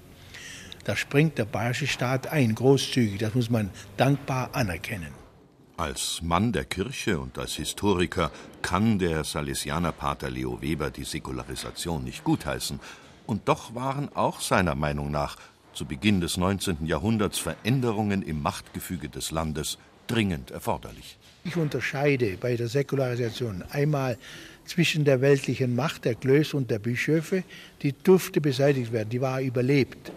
Da 0.87 0.95
springt 0.95 1.37
der 1.37 1.43
bayerische 1.43 1.85
Staat 1.85 2.27
ein, 2.27 2.55
großzügig. 2.55 3.17
Das 3.17 3.35
muss 3.35 3.49
man 3.49 3.71
dankbar 3.97 4.51
anerkennen. 4.53 5.11
Als 5.75 6.21
Mann 6.23 6.53
der 6.53 6.63
Kirche 6.63 7.19
und 7.19 7.37
als 7.37 7.55
Historiker 7.55 8.31
kann 8.61 8.97
der 8.97 9.25
Salesianerpater 9.25 10.29
Leo 10.29 10.61
Weber 10.61 10.89
die 10.89 11.03
Säkularisation 11.03 12.05
nicht 12.05 12.23
gutheißen. 12.23 12.79
Und 13.25 13.49
doch 13.49 13.75
waren 13.75 14.15
auch 14.15 14.39
seiner 14.39 14.75
Meinung 14.75 15.11
nach 15.11 15.35
zu 15.73 15.83
Beginn 15.83 16.21
des 16.21 16.37
19. 16.37 16.85
Jahrhunderts 16.85 17.37
Veränderungen 17.37 18.21
im 18.21 18.41
Machtgefüge 18.41 19.09
des 19.09 19.31
Landes 19.31 19.77
dringend 20.07 20.51
erforderlich. 20.51 21.17
Ich 21.43 21.57
unterscheide 21.57 22.37
bei 22.37 22.55
der 22.55 22.69
Säkularisation 22.69 23.61
einmal 23.71 24.17
zwischen 24.63 25.03
der 25.03 25.19
weltlichen 25.19 25.75
Macht 25.75 26.05
der 26.05 26.15
Klöster 26.15 26.55
und 26.55 26.71
der 26.71 26.79
Bischöfe, 26.79 27.43
die 27.81 27.91
durfte 27.91 28.39
beseitigt 28.39 28.93
werden, 28.93 29.09
die 29.09 29.19
war 29.19 29.41
überlebt 29.41 30.13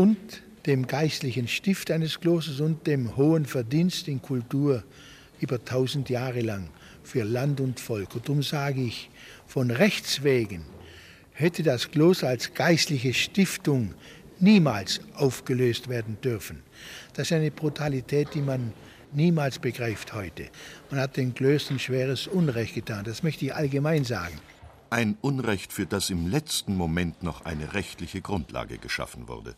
und 0.00 0.16
dem 0.64 0.86
geistlichen 0.86 1.46
Stift 1.46 1.90
eines 1.90 2.20
Klosters 2.20 2.60
und 2.60 2.86
dem 2.86 3.18
hohen 3.18 3.44
Verdienst 3.44 4.08
in 4.08 4.22
Kultur 4.22 4.82
über 5.40 5.62
tausend 5.62 6.08
Jahre 6.08 6.40
lang 6.40 6.70
für 7.02 7.22
Land 7.22 7.60
und 7.60 7.78
Volk. 7.78 8.14
Und 8.14 8.26
darum 8.26 8.42
sage 8.42 8.80
ich, 8.80 9.10
von 9.46 9.70
Rechts 9.70 10.22
wegen 10.22 10.64
hätte 11.32 11.62
das 11.62 11.90
Kloster 11.90 12.28
als 12.28 12.54
geistliche 12.54 13.12
Stiftung 13.12 13.92
niemals 14.38 15.02
aufgelöst 15.16 15.90
werden 15.90 16.16
dürfen. 16.24 16.62
Das 17.12 17.26
ist 17.26 17.32
eine 17.34 17.50
Brutalität, 17.50 18.28
die 18.32 18.40
man 18.40 18.72
niemals 19.12 19.58
begreift 19.58 20.14
heute. 20.14 20.48
Man 20.90 20.98
hat 20.98 21.18
den 21.18 21.34
Klöstern 21.34 21.78
schweres 21.78 22.26
Unrecht 22.26 22.74
getan, 22.74 23.04
das 23.04 23.22
möchte 23.22 23.44
ich 23.44 23.54
allgemein 23.54 24.04
sagen. 24.04 24.40
Ein 24.88 25.18
Unrecht, 25.20 25.74
für 25.74 25.84
das 25.84 26.08
im 26.08 26.26
letzten 26.26 26.74
Moment 26.74 27.22
noch 27.22 27.44
eine 27.44 27.74
rechtliche 27.74 28.22
Grundlage 28.22 28.78
geschaffen 28.78 29.28
wurde. 29.28 29.56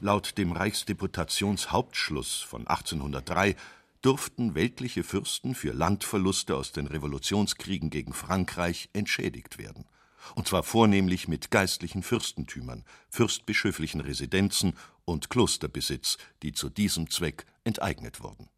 Laut 0.00 0.38
dem 0.38 0.52
Reichsdeputationshauptschluss 0.52 2.42
von 2.42 2.66
1803 2.66 3.56
durften 4.02 4.54
weltliche 4.54 5.02
Fürsten 5.02 5.54
für 5.54 5.72
Landverluste 5.72 6.56
aus 6.56 6.72
den 6.72 6.86
Revolutionskriegen 6.86 7.88
gegen 7.90 8.12
Frankreich 8.12 8.90
entschädigt 8.92 9.56
werden. 9.56 9.86
Und 10.34 10.48
zwar 10.48 10.62
vornehmlich 10.62 11.28
mit 11.28 11.50
geistlichen 11.50 12.02
Fürstentümern, 12.02 12.84
fürstbischöflichen 13.08 14.00
Residenzen 14.00 14.74
und 15.04 15.30
Klosterbesitz, 15.30 16.18
die 16.42 16.52
zu 16.52 16.68
diesem 16.68 17.10
Zweck 17.10 17.46
enteignet 17.64 18.22
wurden. 18.22 18.48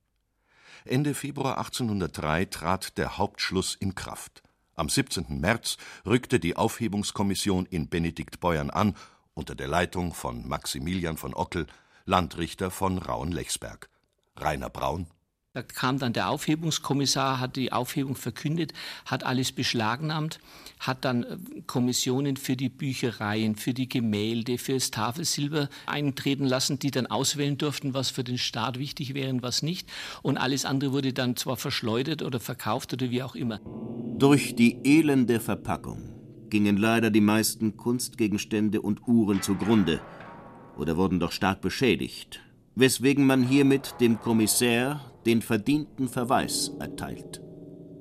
Ende 0.85 1.15
Februar 1.15 1.59
1803 1.59 2.45
trat 2.47 2.99
der 2.99 3.19
Hauptschluss 3.19 3.75
in 3.75 3.95
Kraft. 3.95 4.43
Am 4.75 4.89
17. 4.89 5.41
März 5.41 5.79
rückte 6.05 6.39
die 6.39 6.57
Aufhebungskommission 6.57 7.67
in 7.67 7.89
Benedikt 7.89 8.41
Beuern 8.41 8.71
an 8.71 8.95
unter 9.37 9.55
der 9.55 9.69
Leitung 9.69 10.15
von 10.15 10.49
Maximilian 10.49 11.17
von 11.17 11.35
Ockel, 11.35 11.67
Landrichter 12.07 12.71
von 12.71 12.99
Rauen-Lechsberg. 12.99 13.89
Rainer 14.37 14.71
Braun. 14.71 15.07
Da 15.53 15.63
kam 15.63 15.99
dann 15.99 16.13
der 16.13 16.29
Aufhebungskommissar, 16.29 17.41
hat 17.41 17.57
die 17.57 17.73
Aufhebung 17.73 18.15
verkündet, 18.15 18.75
hat 19.07 19.25
alles 19.25 19.53
beschlagnahmt, 19.53 20.39
hat 20.81 21.05
dann 21.07 21.23
äh, 21.25 21.39
Kommissionen 21.67 22.37
für 22.37 22.57
die 22.57 22.69
Büchereien, 22.69 23.57
für 23.57 23.73
die 23.73 23.89
Gemälde, 23.89 24.59
für 24.59 24.75
das 24.75 24.91
Tafelsilber 24.91 25.71
eintreten 25.87 26.45
lassen, 26.45 26.79
die 26.79 26.91
dann 26.91 27.07
auswählen 27.07 27.57
durften, 27.57 27.95
was 27.95 28.11
für 28.11 28.25
den 28.25 28.37
Staat 28.37 28.79
wichtig 28.79 29.15
wäre 29.15 29.31
und 29.31 29.43
was 29.43 29.63
nicht. 29.63 29.89
Und 30.23 30.37
alles 30.37 30.67
andere 30.67 30.93
wurde 30.93 31.15
dann 31.15 31.37
zwar 31.37 31.57
verschleudert 31.57 32.21
oder 32.21 32.39
verkauft 32.39 32.93
oder 32.93 33.11
wie 33.11 33.23
auch 33.23 33.35
immer. 33.35 33.59
Durch 34.19 34.57
die 34.57 34.79
elende 34.85 35.41
Verpackung 35.41 36.16
gingen 36.51 36.77
leider 36.77 37.11
die 37.11 37.21
meisten 37.21 37.77
Kunstgegenstände 37.77 38.81
und 38.81 39.07
Uhren 39.07 39.43
zugrunde 39.43 40.01
oder 40.77 40.97
wurden 40.97 41.21
doch 41.21 41.33
stark 41.33 41.61
beschädigt, 41.61 42.41
weswegen 42.75 43.27
man 43.27 43.43
hiermit 43.43 43.95
dem 44.01 44.21
Kommissär 44.21 45.01
den 45.25 45.43
verdienten 45.43 46.09
Verweis 46.09 46.73
erteilt. 46.79 47.43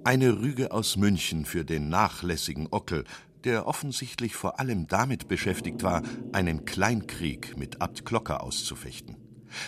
Eine 0.04 0.40
Rüge 0.40 0.72
aus 0.72 0.98
München 0.98 1.46
für 1.46 1.66
den 1.66 1.90
nachlässigen 1.90 2.68
Ockel, 2.70 3.06
der 3.44 3.68
offensichtlich 3.68 4.36
vor 4.36 4.60
allem 4.60 4.88
damit 4.88 5.28
beschäftigt 5.28 5.84
war, 5.84 6.04
einen 6.34 6.66
Kleinkrieg 6.66 7.58
mit 7.58 7.82
Abt 7.82 8.06
Klocker 8.06 8.44
auszufechten. 8.44 9.18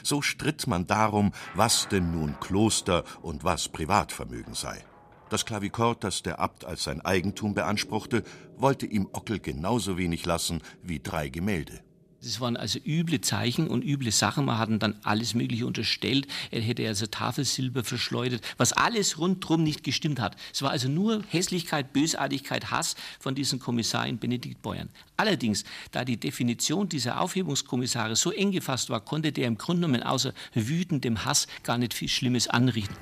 So 0.03 0.21
stritt 0.21 0.67
man 0.67 0.85
darum, 0.85 1.31
was 1.55 1.87
denn 1.87 2.11
nun 2.11 2.39
Kloster 2.39 3.03
und 3.21 3.43
was 3.43 3.69
Privatvermögen 3.69 4.53
sei. 4.53 4.83
Das 5.29 5.45
Klavikord, 5.45 6.05
das 6.05 6.23
der 6.23 6.39
Abt 6.39 6.63
als 6.63 6.83
sein 6.83 7.01
Eigentum 7.01 7.53
beanspruchte, 7.53 8.23
wollte 8.55 8.85
ihm 8.85 9.09
Ockel 9.11 9.39
genauso 9.39 9.97
wenig 9.97 10.25
lassen 10.25 10.61
wie 10.81 10.99
drei 10.99 11.27
Gemälde. 11.27 11.81
Das 12.21 12.39
waren 12.41 12.57
also 12.57 12.79
üble 12.83 13.21
Zeichen 13.21 13.67
und 13.67 13.83
üble 13.83 14.11
Sachen. 14.11 14.45
Man 14.45 14.57
hat 14.57 14.69
dann 14.81 14.95
alles 15.03 15.35
Mögliche 15.35 15.67
unterstellt. 15.67 16.27
Er 16.49 16.61
hätte 16.61 16.87
also 16.87 17.05
Tafelsilber 17.05 17.83
verschleudert, 17.83 18.41
was 18.57 18.73
alles 18.73 19.19
rundherum 19.19 19.63
nicht 19.63 19.83
gestimmt 19.83 20.19
hat. 20.19 20.35
Es 20.51 20.61
war 20.61 20.71
also 20.71 20.89
nur 20.89 21.21
Hässlichkeit, 21.29 21.93
Bösartigkeit, 21.93 22.71
Hass 22.71 22.95
von 23.19 23.35
diesem 23.35 23.59
Kommissar 23.59 24.07
in 24.07 24.17
Benedikt 24.17 24.61
Beuern. 24.61 24.89
Allerdings, 25.15 25.63
da 25.91 26.05
die 26.05 26.17
Definition 26.17 26.89
dieser 26.89 27.21
Aufhebungskommissare 27.21 28.15
so 28.15 28.31
eng 28.31 28.51
gefasst 28.51 28.89
war, 28.89 29.01
konnte 29.01 29.31
der 29.31 29.47
im 29.47 29.57
Grunde 29.57 29.87
genommen 29.87 30.03
außer 30.03 30.33
wütendem 30.53 31.23
Hass 31.23 31.47
gar 31.63 31.77
nicht 31.77 31.93
viel 31.93 32.09
Schlimmes 32.09 32.47
anrichten. 32.47 32.95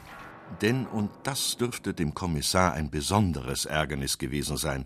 Denn, 0.61 0.85
und 0.85 1.09
das 1.23 1.57
dürfte 1.57 1.93
dem 1.93 2.13
Kommissar 2.13 2.73
ein 2.73 2.89
besonderes 2.89 3.65
Ärgernis 3.65 4.17
gewesen 4.17 4.57
sein, 4.57 4.85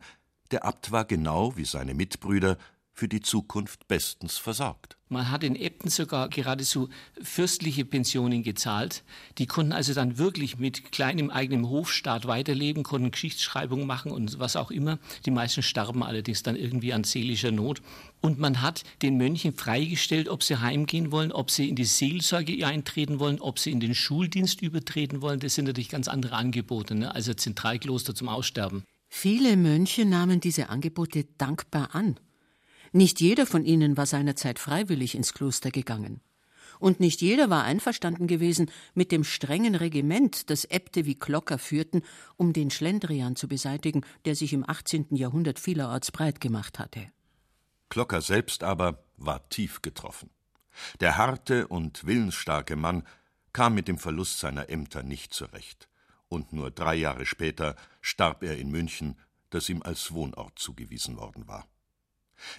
der 0.52 0.66
Abt 0.66 0.92
war 0.92 1.06
genau 1.06 1.56
wie 1.58 1.66
seine 1.66 1.94
Mitbrüder 1.94 2.58
für 3.00 3.08
die 3.08 3.22
Zukunft 3.22 3.88
bestens 3.88 4.38
versorgt. 4.38 4.98
Man 5.08 5.32
hat 5.32 5.46
in 5.46 5.56
Äbten 5.56 5.90
sogar 5.90 6.28
geradezu 6.28 6.90
fürstliche 7.22 7.86
Pensionen 7.86 8.44
gezahlt. 8.44 9.06
Die 9.38 9.48
konnten 9.48 9.72
also 9.72 9.94
dann 9.94 10.18
wirklich 10.18 10.60
mit 10.60 10.92
kleinem 10.92 11.30
eigenem 11.30 11.70
Hofstaat 11.70 12.28
weiterleben, 12.28 12.84
konnten 12.84 13.12
Geschichtsschreibung 13.12 13.88
machen 13.88 14.12
und 14.12 14.38
was 14.38 14.58
auch 14.58 14.70
immer. 14.70 15.00
Die 15.26 15.32
meisten 15.32 15.64
starben 15.64 16.04
allerdings 16.04 16.44
dann 16.44 16.58
irgendwie 16.58 16.92
an 16.92 17.06
seelischer 17.06 17.52
Not. 17.52 17.82
Und 18.20 18.38
man 18.38 18.62
hat 18.62 18.84
den 19.02 19.16
Mönchen 19.16 19.54
freigestellt, 19.54 20.28
ob 20.28 20.44
sie 20.44 20.60
heimgehen 20.60 21.14
wollen, 21.14 21.32
ob 21.32 21.52
sie 21.52 21.70
in 21.70 21.78
die 21.78 21.86
Seelsorge 21.86 22.68
eintreten 22.68 23.22
wollen, 23.22 23.40
ob 23.40 23.60
sie 23.60 23.72
in 23.72 23.80
den 23.80 23.96
Schuldienst 23.96 24.62
übertreten 24.62 25.22
wollen. 25.22 25.40
Das 25.40 25.56
sind 25.56 25.66
natürlich 25.66 25.88
ganz 25.88 26.10
andere 26.10 26.36
Angebote, 26.36 26.96
ne? 26.96 27.16
also 27.16 27.34
Zentralkloster 27.34 28.14
zum 28.14 28.28
Aussterben. 28.28 28.84
Viele 29.08 29.56
Mönche 29.56 30.04
nahmen 30.04 30.42
diese 30.42 30.68
Angebote 30.68 31.26
dankbar 31.38 31.96
an. 31.96 32.20
Nicht 32.92 33.20
jeder 33.20 33.46
von 33.46 33.66
ihnen 33.66 33.98
war 33.98 34.06
seinerzeit 34.06 34.60
freiwillig 34.60 35.16
ins 35.16 35.34
Kloster 35.34 35.72
gegangen. 35.72 36.22
Und 36.80 37.00
nicht 37.00 37.22
jeder 37.22 37.50
war 37.50 37.66
einverstanden 37.66 38.28
gewesen 38.28 38.72
mit 38.94 39.12
dem 39.12 39.24
strengen 39.24 39.76
Regiment, 39.76 40.50
das 40.50 40.66
Äbte 40.66 41.06
wie 41.06 41.16
Klocker 41.16 41.58
führten, 41.58 42.04
um 42.38 42.54
den 42.54 42.72
Schlendrian 42.72 43.36
zu 43.36 43.48
beseitigen, 43.48 44.06
der 44.26 44.36
sich 44.36 44.54
im 44.54 44.68
18. 44.68 45.08
Jahrhundert 45.16 45.60
vielerorts 45.60 46.12
breit 46.12 46.40
gemacht 46.40 46.80
hatte. 46.80 47.12
Klocker 47.90 48.22
selbst 48.22 48.64
aber 48.64 49.04
war 49.18 49.50
tief 49.50 49.82
getroffen. 49.82 50.30
Der 51.02 51.18
harte 51.18 51.68
und 51.68 52.06
willensstarke 52.06 52.78
Mann 52.78 53.04
kam 53.52 53.74
mit 53.74 53.88
dem 53.88 53.98
Verlust 53.98 54.40
seiner 54.40 54.70
Ämter 54.70 55.04
nicht 55.04 55.34
zurecht. 55.34 55.90
und 56.30 56.54
nur 56.54 56.72
drei 56.72 56.96
Jahre 56.96 57.26
später 57.26 57.76
starb 58.02 58.44
er 58.44 58.58
in 58.58 58.70
München, 58.70 59.18
das 59.50 59.68
ihm 59.68 59.82
als 59.82 60.14
Wohnort 60.14 60.58
zugewiesen 60.60 61.18
worden 61.18 61.48
war. 61.48 61.68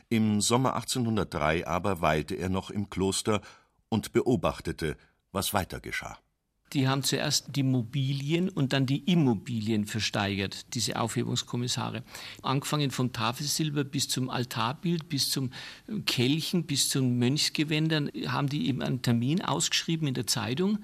Im 0.09 0.41
Sommer 0.41 0.75
1803 0.75 1.67
aber 1.67 2.01
weilte 2.01 2.35
er 2.35 2.49
noch 2.49 2.71
im 2.71 2.91
Kloster 2.91 3.41
und 3.89 4.13
beobachtete, 4.13 4.97
was 5.33 5.55
weiter 5.55 5.81
geschah. 5.81 6.19
Die 6.73 6.87
haben 6.87 7.03
zuerst 7.03 7.57
die 7.57 7.65
Mobilien 7.65 8.49
und 8.49 8.73
dann 8.73 8.87
die 8.87 8.99
Immobilien 9.11 9.87
versteigert, 9.87 10.73
diese 10.75 11.01
Aufhebungskommissare. 11.01 12.05
Angefangen 12.43 12.93
vom 12.93 13.13
Tafelsilber 13.13 13.83
bis 13.83 14.09
zum 14.09 14.31
Altarbild, 14.31 15.09
bis 15.09 15.31
zum 15.31 15.51
Kelchen, 16.07 16.67
bis 16.67 16.89
zu 16.89 17.01
den 17.01 17.19
Mönchsgewändern 17.19 18.11
haben 18.29 18.49
die 18.49 18.69
eben 18.69 18.83
einen 18.83 19.03
Termin 19.03 19.43
ausgeschrieben 19.43 20.07
in 20.07 20.15
der 20.15 20.29
Zeitung 20.29 20.79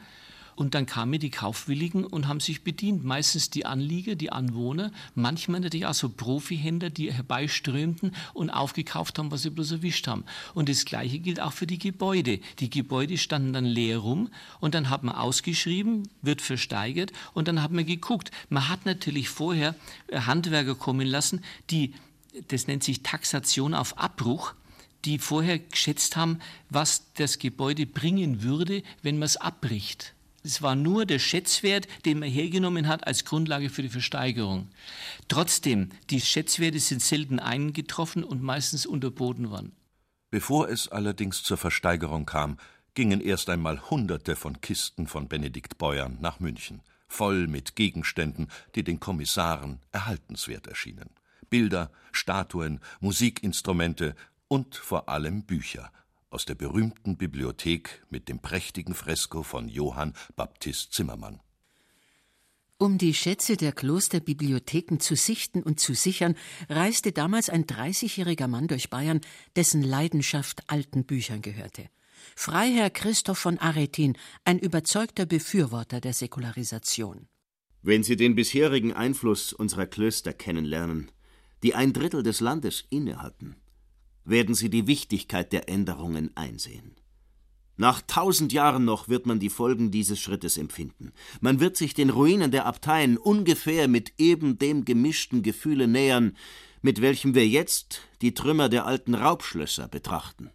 und 0.56 0.74
dann 0.74 0.86
kamen 0.86 1.20
die 1.20 1.30
Kaufwilligen 1.30 2.04
und 2.04 2.26
haben 2.26 2.40
sich 2.40 2.64
bedient. 2.64 3.04
Meistens 3.04 3.50
die 3.50 3.66
Anlieger, 3.66 4.16
die 4.16 4.32
Anwohner, 4.32 4.90
manchmal 5.14 5.60
natürlich 5.60 5.86
auch 5.86 5.94
so 5.94 6.08
Profihändler, 6.08 6.90
die 6.90 7.12
herbeiströmten 7.12 8.12
und 8.32 8.50
aufgekauft 8.50 9.18
haben, 9.18 9.30
was 9.30 9.42
sie 9.42 9.50
bloß 9.50 9.72
erwischt 9.72 10.08
haben. 10.08 10.24
Und 10.54 10.68
das 10.70 10.86
Gleiche 10.86 11.18
gilt 11.18 11.40
auch 11.40 11.52
für 11.52 11.66
die 11.66 11.78
Gebäude. 11.78 12.40
Die 12.58 12.70
Gebäude 12.70 13.18
standen 13.18 13.52
dann 13.52 13.66
leer 13.66 13.98
rum 13.98 14.30
und 14.58 14.74
dann 14.74 14.88
hat 14.88 15.04
man 15.04 15.14
ausgeschrieben, 15.14 16.08
wird 16.22 16.40
versteigert 16.40 17.12
und 17.34 17.48
dann 17.48 17.62
hat 17.62 17.70
man 17.70 17.84
geguckt. 17.84 18.30
Man 18.48 18.68
hat 18.68 18.86
natürlich 18.86 19.28
vorher 19.28 19.74
äh, 20.08 20.20
Handwerker 20.20 20.74
kommen 20.74 21.06
lassen, 21.06 21.42
die, 21.70 21.92
das 22.48 22.66
nennt 22.66 22.82
sich 22.82 23.02
Taxation 23.02 23.74
auf 23.74 23.98
Abbruch, 23.98 24.54
die 25.04 25.18
vorher 25.18 25.58
geschätzt 25.58 26.16
haben, 26.16 26.40
was 26.70 27.12
das 27.14 27.38
Gebäude 27.38 27.84
bringen 27.86 28.42
würde, 28.42 28.82
wenn 29.02 29.18
man 29.18 29.26
es 29.26 29.36
abbricht. 29.36 30.15
Es 30.46 30.62
war 30.62 30.76
nur 30.76 31.06
der 31.06 31.18
Schätzwert, 31.18 31.88
den 32.04 32.20
man 32.20 32.28
hergenommen 32.28 32.86
hat 32.86 33.04
als 33.04 33.24
Grundlage 33.24 33.68
für 33.68 33.82
die 33.82 33.88
Versteigerung. 33.88 34.68
Trotzdem, 35.26 35.90
die 36.08 36.20
Schätzwerte 36.20 36.78
sind 36.78 37.02
selten 37.02 37.40
eingetroffen 37.40 38.22
und 38.22 38.44
meistens 38.44 38.86
unterboten 38.86 39.50
worden. 39.50 39.74
Bevor 40.30 40.68
es 40.68 40.86
allerdings 40.86 41.42
zur 41.42 41.56
Versteigerung 41.56 42.26
kam, 42.26 42.58
gingen 42.94 43.20
erst 43.20 43.50
einmal 43.50 43.90
Hunderte 43.90 44.36
von 44.36 44.60
Kisten 44.60 45.08
von 45.08 45.26
Benedikt 45.26 45.78
Beuern 45.78 46.16
nach 46.20 46.38
München, 46.38 46.80
voll 47.08 47.48
mit 47.48 47.74
Gegenständen, 47.74 48.46
die 48.76 48.84
den 48.84 49.00
Kommissaren 49.00 49.80
erhaltenswert 49.90 50.68
erschienen. 50.68 51.10
Bilder, 51.50 51.90
Statuen, 52.12 52.78
Musikinstrumente 53.00 54.14
und 54.46 54.76
vor 54.76 55.08
allem 55.08 55.42
Bücher, 55.42 55.90
aus 56.36 56.44
der 56.44 56.54
berühmten 56.54 57.16
Bibliothek 57.16 58.04
mit 58.10 58.28
dem 58.28 58.40
prächtigen 58.40 58.94
Fresko 58.94 59.42
von 59.42 59.70
Johann 59.70 60.12
Baptist 60.36 60.92
Zimmermann. 60.92 61.40
Um 62.76 62.98
die 62.98 63.14
Schätze 63.14 63.56
der 63.56 63.72
Klosterbibliotheken 63.72 64.98
zu 64.98 65.16
sichten 65.16 65.62
und 65.62 65.80
zu 65.80 65.94
sichern, 65.94 66.34
reiste 66.68 67.12
damals 67.12 67.48
ein 67.48 67.64
30-jähriger 67.64 68.48
Mann 68.48 68.68
durch 68.68 68.90
Bayern, 68.90 69.22
dessen 69.56 69.80
Leidenschaft 69.80 70.62
alten 70.66 71.06
Büchern 71.06 71.40
gehörte. 71.40 71.88
Freiherr 72.34 72.90
Christoph 72.90 73.38
von 73.38 73.56
Aretin, 73.56 74.18
ein 74.44 74.58
überzeugter 74.58 75.24
Befürworter 75.24 76.02
der 76.02 76.12
Säkularisation. 76.12 77.28
Wenn 77.80 78.02
Sie 78.02 78.16
den 78.16 78.34
bisherigen 78.34 78.92
Einfluss 78.92 79.54
unserer 79.54 79.86
Klöster 79.86 80.34
kennenlernen, 80.34 81.10
die 81.62 81.74
ein 81.74 81.94
Drittel 81.94 82.22
des 82.22 82.40
Landes 82.40 82.84
innehatten, 82.90 83.56
werden 84.26 84.54
sie 84.54 84.70
die 84.70 84.86
Wichtigkeit 84.86 85.52
der 85.52 85.68
Änderungen 85.68 86.30
einsehen. 86.36 86.96
Nach 87.78 88.00
tausend 88.00 88.52
Jahren 88.52 88.84
noch 88.84 89.08
wird 89.08 89.26
man 89.26 89.38
die 89.38 89.50
Folgen 89.50 89.90
dieses 89.90 90.18
Schrittes 90.18 90.56
empfinden. 90.56 91.12
Man 91.40 91.60
wird 91.60 91.76
sich 91.76 91.92
den 91.92 92.08
Ruinen 92.08 92.50
der 92.50 92.64
Abteien 92.64 93.18
ungefähr 93.18 93.86
mit 93.86 94.14
eben 94.18 94.58
dem 94.58 94.84
gemischten 94.86 95.42
Gefühle 95.42 95.86
nähern, 95.86 96.36
mit 96.80 97.02
welchem 97.02 97.34
wir 97.34 97.46
jetzt 97.46 98.00
die 98.22 98.32
Trümmer 98.32 98.68
der 98.70 98.86
alten 98.86 99.14
Raubschlösser 99.14 99.88
betrachten. 99.88 100.50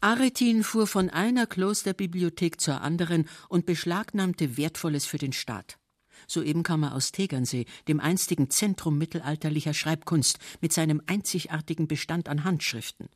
Aretin 0.00 0.64
fuhr 0.64 0.86
von 0.86 1.10
einer 1.10 1.46
Klosterbibliothek 1.46 2.60
zur 2.60 2.80
anderen 2.80 3.28
und 3.48 3.66
beschlagnahmte 3.66 4.56
Wertvolles 4.56 5.04
für 5.04 5.18
den 5.18 5.32
Staat. 5.32 5.78
Soeben 6.26 6.62
kam 6.62 6.82
er 6.84 6.94
aus 6.94 7.12
Tegernsee, 7.12 7.66
dem 7.88 8.00
einstigen 8.00 8.48
Zentrum 8.48 8.96
mittelalterlicher 8.96 9.74
Schreibkunst, 9.74 10.38
mit 10.60 10.72
seinem 10.72 11.02
einzigartigen 11.06 11.86
Bestand 11.86 12.28
an 12.28 12.44
Handschriften. 12.44 13.08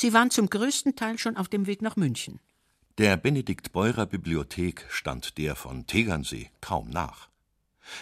Sie 0.00 0.12
waren 0.12 0.30
zum 0.30 0.48
größten 0.48 0.94
Teil 0.94 1.18
schon 1.18 1.36
auf 1.36 1.48
dem 1.48 1.66
Weg 1.66 1.82
nach 1.82 1.96
München. 1.96 2.38
Der 2.98 3.16
Benedikt-Beurer 3.16 4.06
Bibliothek 4.06 4.86
stand 4.90 5.38
der 5.38 5.56
von 5.56 5.88
Tegernsee 5.88 6.52
kaum 6.60 6.88
nach. 6.88 7.28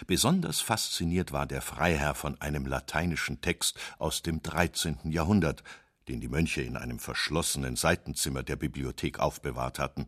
Besonders 0.06 0.60
fasziniert 0.60 1.32
war 1.32 1.46
der 1.46 1.62
Freiherr 1.62 2.14
von 2.14 2.38
einem 2.38 2.66
lateinischen 2.66 3.40
Text 3.40 3.78
aus 3.96 4.20
dem 4.20 4.42
13. 4.42 5.10
Jahrhundert, 5.10 5.64
den 6.06 6.20
die 6.20 6.28
Mönche 6.28 6.60
in 6.60 6.76
einem 6.76 6.98
verschlossenen 6.98 7.76
Seitenzimmer 7.76 8.42
der 8.42 8.56
Bibliothek 8.56 9.18
aufbewahrt 9.18 9.78
hatten. 9.78 10.06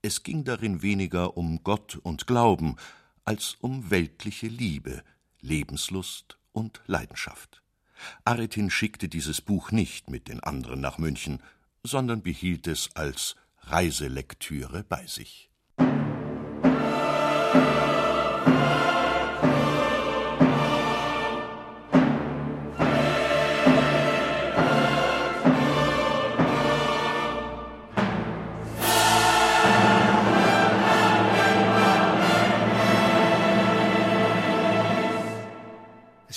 Es 0.00 0.22
ging 0.22 0.44
darin 0.44 0.80
weniger 0.80 1.36
um 1.36 1.62
Gott 1.62 1.96
und 1.96 2.26
Glauben, 2.26 2.76
als 3.26 3.58
um 3.60 3.90
weltliche 3.90 4.46
Liebe, 4.46 5.02
Lebenslust 5.42 6.38
und 6.52 6.80
Leidenschaft. 6.86 7.59
Aretin 8.24 8.70
schickte 8.70 9.08
dieses 9.08 9.40
Buch 9.40 9.70
nicht 9.70 10.10
mit 10.10 10.28
den 10.28 10.40
anderen 10.40 10.80
nach 10.80 10.98
München, 10.98 11.42
sondern 11.82 12.22
behielt 12.22 12.66
es 12.66 12.94
als 12.94 13.36
Reiselektüre 13.62 14.84
bei 14.84 15.06
sich. 15.06 15.49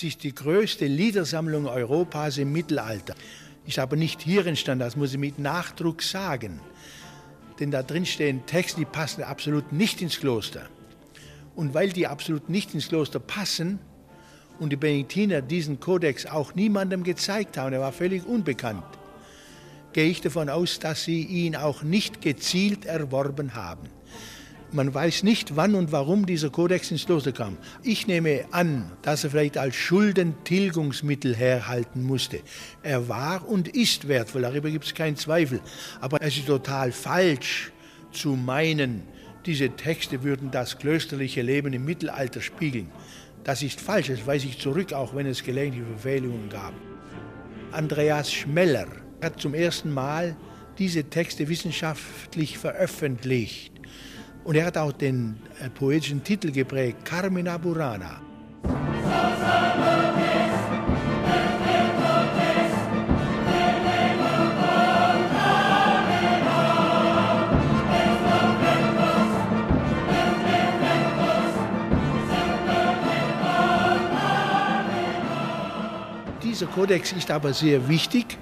Ist 0.03 0.23
die 0.23 0.33
größte 0.33 0.85
Liedersammlung 0.85 1.67
Europas 1.67 2.37
im 2.37 2.51
Mittelalter. 2.51 3.15
Ist 3.65 3.79
aber 3.79 3.95
nicht 3.95 4.21
hier 4.21 4.45
entstanden, 4.45 4.81
das 4.81 4.95
muss 4.95 5.13
ich 5.13 5.19
mit 5.19 5.39
Nachdruck 5.39 6.01
sagen. 6.01 6.59
Denn 7.59 7.71
da 7.71 7.83
drin 7.83 8.05
stehen 8.05 8.45
Texte, 8.45 8.79
die 8.79 8.85
passen 8.85 9.23
absolut 9.23 9.71
nicht 9.71 10.01
ins 10.01 10.19
Kloster. 10.19 10.67
Und 11.55 11.73
weil 11.73 11.89
die 11.89 12.07
absolut 12.07 12.49
nicht 12.49 12.73
ins 12.73 12.89
Kloster 12.89 13.19
passen 13.19 13.79
und 14.59 14.71
die 14.71 14.75
Benediktiner 14.75 15.41
diesen 15.41 15.79
Kodex 15.79 16.25
auch 16.25 16.55
niemandem 16.55 17.03
gezeigt 17.03 17.57
haben, 17.57 17.73
er 17.73 17.81
war 17.81 17.91
völlig 17.91 18.25
unbekannt, 18.25 18.83
gehe 19.93 20.09
ich 20.09 20.21
davon 20.21 20.49
aus, 20.49 20.79
dass 20.79 21.03
sie 21.03 21.21
ihn 21.23 21.55
auch 21.55 21.83
nicht 21.83 22.21
gezielt 22.21 22.85
erworben 22.85 23.53
haben. 23.53 23.87
Man 24.73 24.91
weiß 24.91 25.21
nicht, 25.21 25.55
wann 25.55 25.75
und 25.75 25.91
warum 25.91 26.25
dieser 26.25 26.49
Kodex 26.49 26.89
ins 26.89 27.05
Kloster 27.05 27.31
kam. 27.31 27.57
Ich 27.83 28.07
nehme 28.07 28.45
an, 28.49 28.91
dass 29.03 29.23
er 29.23 29.29
vielleicht 29.29 29.55
als 29.55 29.75
Schuldentilgungsmittel 29.75 31.36
herhalten 31.36 32.01
musste. 32.01 32.39
Er 32.81 33.07
war 33.07 33.47
und 33.47 33.67
ist 33.67 34.07
wertvoll, 34.07 34.41
darüber 34.41 34.71
gibt 34.71 34.86
es 34.86 34.95
keinen 34.95 35.15
Zweifel. 35.15 35.62
Aber 36.01 36.19
es 36.23 36.38
ist 36.38 36.47
total 36.47 36.91
falsch 36.91 37.71
zu 38.12 38.29
meinen, 38.29 39.03
diese 39.45 39.69
Texte 39.69 40.23
würden 40.23 40.49
das 40.49 40.79
klösterliche 40.79 41.43
Leben 41.43 41.73
im 41.73 41.86
Mittelalter 41.86 42.41
spiegeln. 42.41 42.89
Das 43.43 43.62
ist 43.62 43.79
falsch, 43.79 44.07
das 44.07 44.25
weise 44.25 44.47
ich 44.47 44.57
zurück, 44.57 44.93
auch 44.93 45.13
wenn 45.13 45.27
es 45.27 45.43
gelegentliche 45.43 45.86
Verfehlungen 45.86 46.49
gab. 46.49 46.73
Andreas 47.71 48.31
Schmeller 48.31 48.88
hat 49.21 49.39
zum 49.39 49.53
ersten 49.53 49.91
Mal 49.91 50.36
diese 50.79 51.03
Texte 51.03 51.47
wissenschaftlich 51.47 52.57
veröffentlicht. 52.57 53.72
Und 54.43 54.56
er 54.56 54.65
hat 54.65 54.77
auch 54.77 54.91
den 54.91 55.38
äh, 55.60 55.69
poetischen 55.69 56.23
Titel 56.23 56.51
geprägt, 56.51 57.06
Carmina 57.06 57.58
Burana. 57.58 58.19
Dieser 76.43 76.67
Kodex 76.67 77.13
ist 77.13 77.32
aber 77.32 77.53
sehr 77.53 77.88
wichtig, 77.88 78.38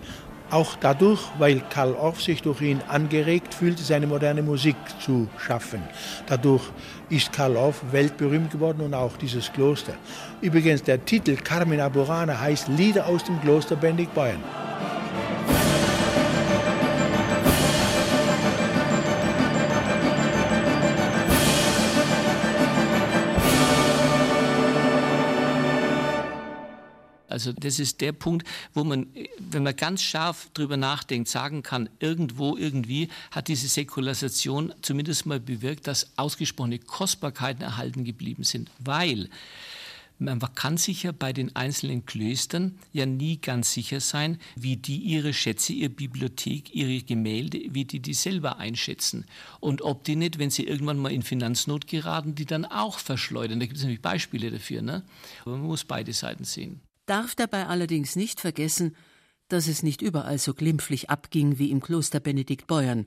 auch 0.52 0.76
dadurch, 0.80 1.22
weil 1.40 1.62
Karl 1.70 1.94
Orff 1.94 2.22
sich 2.22 2.42
durch 2.42 2.62
ihn 2.62 2.82
angeregt 2.88 3.54
fühlte, 3.54 3.84
seine 3.84 4.08
moderne 4.08 4.42
Musik 4.42 4.76
zu 5.00 5.28
schaffen. 5.38 5.82
Dadurch 6.28 6.64
ist 7.10 7.32
Karl 7.34 7.56
Orff 7.56 7.82
weltberühmt 7.92 8.52
geworden 8.52 8.82
und 8.82 8.94
auch 8.94 9.18
dieses 9.18 9.52
Kloster. 9.52 9.94
Übrigens, 10.42 10.84
der 10.84 11.04
Titel 11.04 11.36
Carmina 11.36 11.90
Burana 11.90 12.40
heißt 12.40 12.68
Lieder 12.68 13.08
aus 13.08 13.24
dem 13.24 13.40
Kloster 13.42 13.76
Bendig 13.76 14.14
Also 27.32 27.54
das 27.54 27.80
ist 27.80 28.02
der 28.02 28.12
Punkt, 28.12 28.48
wo 28.74 28.84
man, 28.84 29.08
wenn 29.40 29.64
man 29.64 29.76
ganz 29.76 30.02
scharf 30.02 30.50
drüber 30.54 30.78
nachdenkt, 30.78 31.30
sagen 31.30 31.64
kann, 31.64 31.90
irgendwo, 32.00 32.58
irgendwie 32.58 33.10
hat 33.32 33.48
diese 33.48 33.68
Säkularisation 33.68 34.74
zumindest 34.82 35.26
mal 35.26 35.40
bewirkt, 35.40 35.88
dass 35.88 36.12
ausgesprochene 36.18 36.80
Kostbarkeiten 36.80 37.64
erhalten 37.64 38.04
geblieben 38.04 38.44
sind, 38.44 38.70
weil 38.80 39.30
man 40.22 40.40
kann 40.54 40.78
sich 40.78 41.04
ja 41.04 41.12
bei 41.12 41.34
den 41.34 41.56
einzelnen 41.56 42.06
Klöstern 42.06 42.78
ja 42.94 43.08
nie 43.08 43.38
ganz 43.38 43.74
sicher 43.74 44.00
sein, 44.00 44.38
wie 44.56 44.78
die 44.78 44.98
ihre 44.98 45.34
Schätze, 45.34 45.74
ihre 45.74 45.90
Bibliothek, 45.90 46.76
ihre 46.76 47.02
Gemälde, 47.02 47.60
wie 47.72 47.86
die 47.86 48.00
die 48.00 48.14
selber 48.14 48.60
einschätzen. 48.60 49.26
Und 49.60 49.82
ob 49.82 50.04
die 50.04 50.16
nicht, 50.16 50.38
wenn 50.38 50.52
sie 50.52 50.68
irgendwann 50.68 51.00
mal 51.00 51.12
in 51.12 51.24
Finanznot 51.24 51.88
geraten, 51.88 52.36
die 52.36 52.46
dann 52.46 52.66
auch 52.66 53.00
verschleudern. 53.00 53.60
Da 53.60 53.66
gibt 53.66 53.78
es 53.78 53.84
nämlich 53.84 54.02
Beispiele 54.02 54.52
dafür. 54.52 54.84
Ne? 54.84 55.04
Aber 55.42 55.58
man 55.58 55.66
muss 55.66 55.84
beide 55.84 56.14
Seiten 56.14 56.44
sehen. 56.44 56.82
Darf 57.06 57.36
dabei 57.36 57.68
allerdings 57.68 58.16
nicht 58.16 58.40
vergessen, 58.40 58.96
dass 59.48 59.68
es 59.68 59.84
nicht 59.84 60.02
überall 60.02 60.38
so 60.38 60.54
glimpflich 60.54 61.10
abging 61.10 61.60
wie 61.60 61.72
im 61.72 61.82
Kloster 61.82 62.20
Benedikt 62.20 62.68
Beuern 62.68 63.06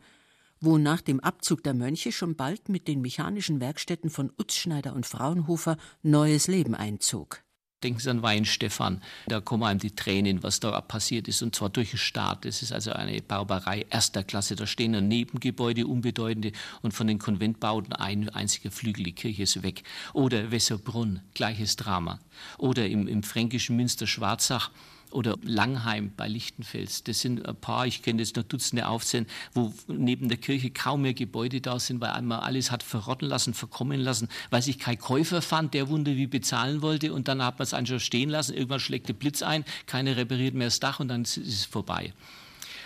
wo 0.65 0.79
nach 0.79 1.01
dem 1.01 1.21
Abzug 1.21 1.63
der 1.63 1.75
Mönche 1.75 2.13
schon 2.13 2.37
bald 2.37 2.69
mit 2.69 2.89
den 2.89 3.01
mechanischen 3.01 3.61
Werkstätten 3.61 4.11
von 4.11 4.33
Utzschneider 4.39 4.95
und 4.95 5.07
Fraunhofer 5.07 5.77
neues 6.03 6.49
Leben 6.49 6.75
einzog. 6.75 7.44
Denken 7.85 8.01
Sie 8.01 8.09
an 8.09 8.23
Weinstefan, 8.23 9.03
da 9.27 9.43
kommen 9.43 9.63
einem 9.63 9.79
die 9.79 9.95
Tränen, 9.95 10.43
was 10.43 10.59
da 10.59 10.81
passiert 10.81 11.29
ist, 11.29 11.43
und 11.43 11.55
zwar 11.55 11.69
durch 11.69 11.91
den 11.91 11.99
Staat. 11.99 12.47
Das 12.47 12.63
ist 12.63 12.73
also 12.73 12.93
eine 12.93 13.21
Barbarei 13.21 13.85
erster 13.91 14.25
Klasse. 14.25 14.57
Da 14.57 14.67
stehen 14.67 14.95
ein 14.95 15.07
Nebengebäude, 15.07 15.87
unbedeutende, 15.87 16.53
und 16.81 16.93
von 16.93 17.07
den 17.07 17.19
Konventbauten 17.19 17.93
ein 17.93 18.31
einziger 18.31 18.71
Flügel, 18.71 19.05
die 19.05 19.13
Kirche 19.13 19.43
ist 19.43 19.63
weg. 19.63 19.83
Oder 20.15 20.51
Wesserbrunn, 20.51 21.21
gleiches 21.35 21.77
Drama. 21.77 22.21
Oder 22.57 22.89
im, 22.89 23.07
im 23.07 23.23
fränkischen 23.23 23.77
Münster 23.77 24.07
Schwarzach, 24.07 24.71
oder 25.11 25.37
Langheim 25.43 26.13
bei 26.17 26.29
Lichtenfels. 26.29 27.05
Das 27.05 27.21
sind 27.21 27.47
ein 27.47 27.57
paar, 27.57 27.87
ich 27.87 28.03
kenne 28.03 28.21
jetzt 28.23 28.37
noch 28.37 28.43
Dutzende 28.43 28.89
aufzählen, 28.89 29.27
wo 29.53 29.73
neben 29.87 30.29
der 30.29 30.39
Kirche 30.39 30.71
kaum 30.71 31.03
mehr 31.03 31.15
Gebäude 31.15 31.61
da 31.61 31.79
sind, 31.79 32.01
weil 32.01 32.11
einmal 32.11 32.41
alles 32.41 32.71
hat 32.71 32.83
verrotten 32.83 33.29
lassen, 33.29 33.55
verkommen 33.55 34.01
lassen, 34.01 34.29
weil 34.51 34.63
sich 34.63 34.79
kein 34.79 34.99
Käufer 34.99 35.43
fand, 35.43 35.75
der 35.75 35.89
Wunder 35.89 36.13
wie 36.17 36.27
bezahlen 36.27 36.83
wollte 36.83 37.13
und 37.13 37.29
dann 37.29 37.43
hat 37.43 37.59
man 37.59 37.65
es 37.65 37.75
einfach 37.75 38.01
stehen 38.01 38.31
lassen, 38.31 38.55
irgendwann 38.55 38.81
schlägt 38.81 39.09
der 39.09 39.15
Blitz 39.15 39.43
ein, 39.43 39.65
keiner 39.87 40.17
repariert 40.17 40.55
mehr 40.55 40.67
das 40.67 40.81
Dach 40.81 41.01
und 41.01 41.09
dann 41.09 41.23
ist 41.23 41.37
es 41.37 41.65
vorbei. 41.65 42.13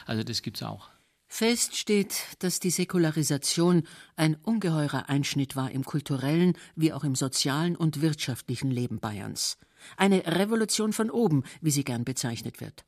Also 0.06 0.22
das 0.22 0.42
gibt 0.42 0.56
es 0.56 0.62
auch. 0.62 0.88
Fest 1.30 1.76
steht, 1.76 2.24
dass 2.38 2.58
die 2.58 2.70
Säkularisation 2.70 3.86
ein 4.16 4.34
ungeheurer 4.36 5.10
Einschnitt 5.10 5.56
war 5.56 5.70
im 5.70 5.84
kulturellen 5.84 6.56
wie 6.74 6.92
auch 6.92 7.04
im 7.04 7.14
sozialen 7.14 7.76
und 7.76 8.00
wirtschaftlichen 8.00 8.70
Leben 8.70 8.98
Bayerns. 8.98 9.58
Eine 9.96 10.26
Revolution 10.26 10.92
von 10.92 11.10
oben, 11.10 11.44
wie 11.60 11.70
sie 11.70 11.84
gern 11.84 12.04
bezeichnet 12.04 12.60
wird. 12.60 12.84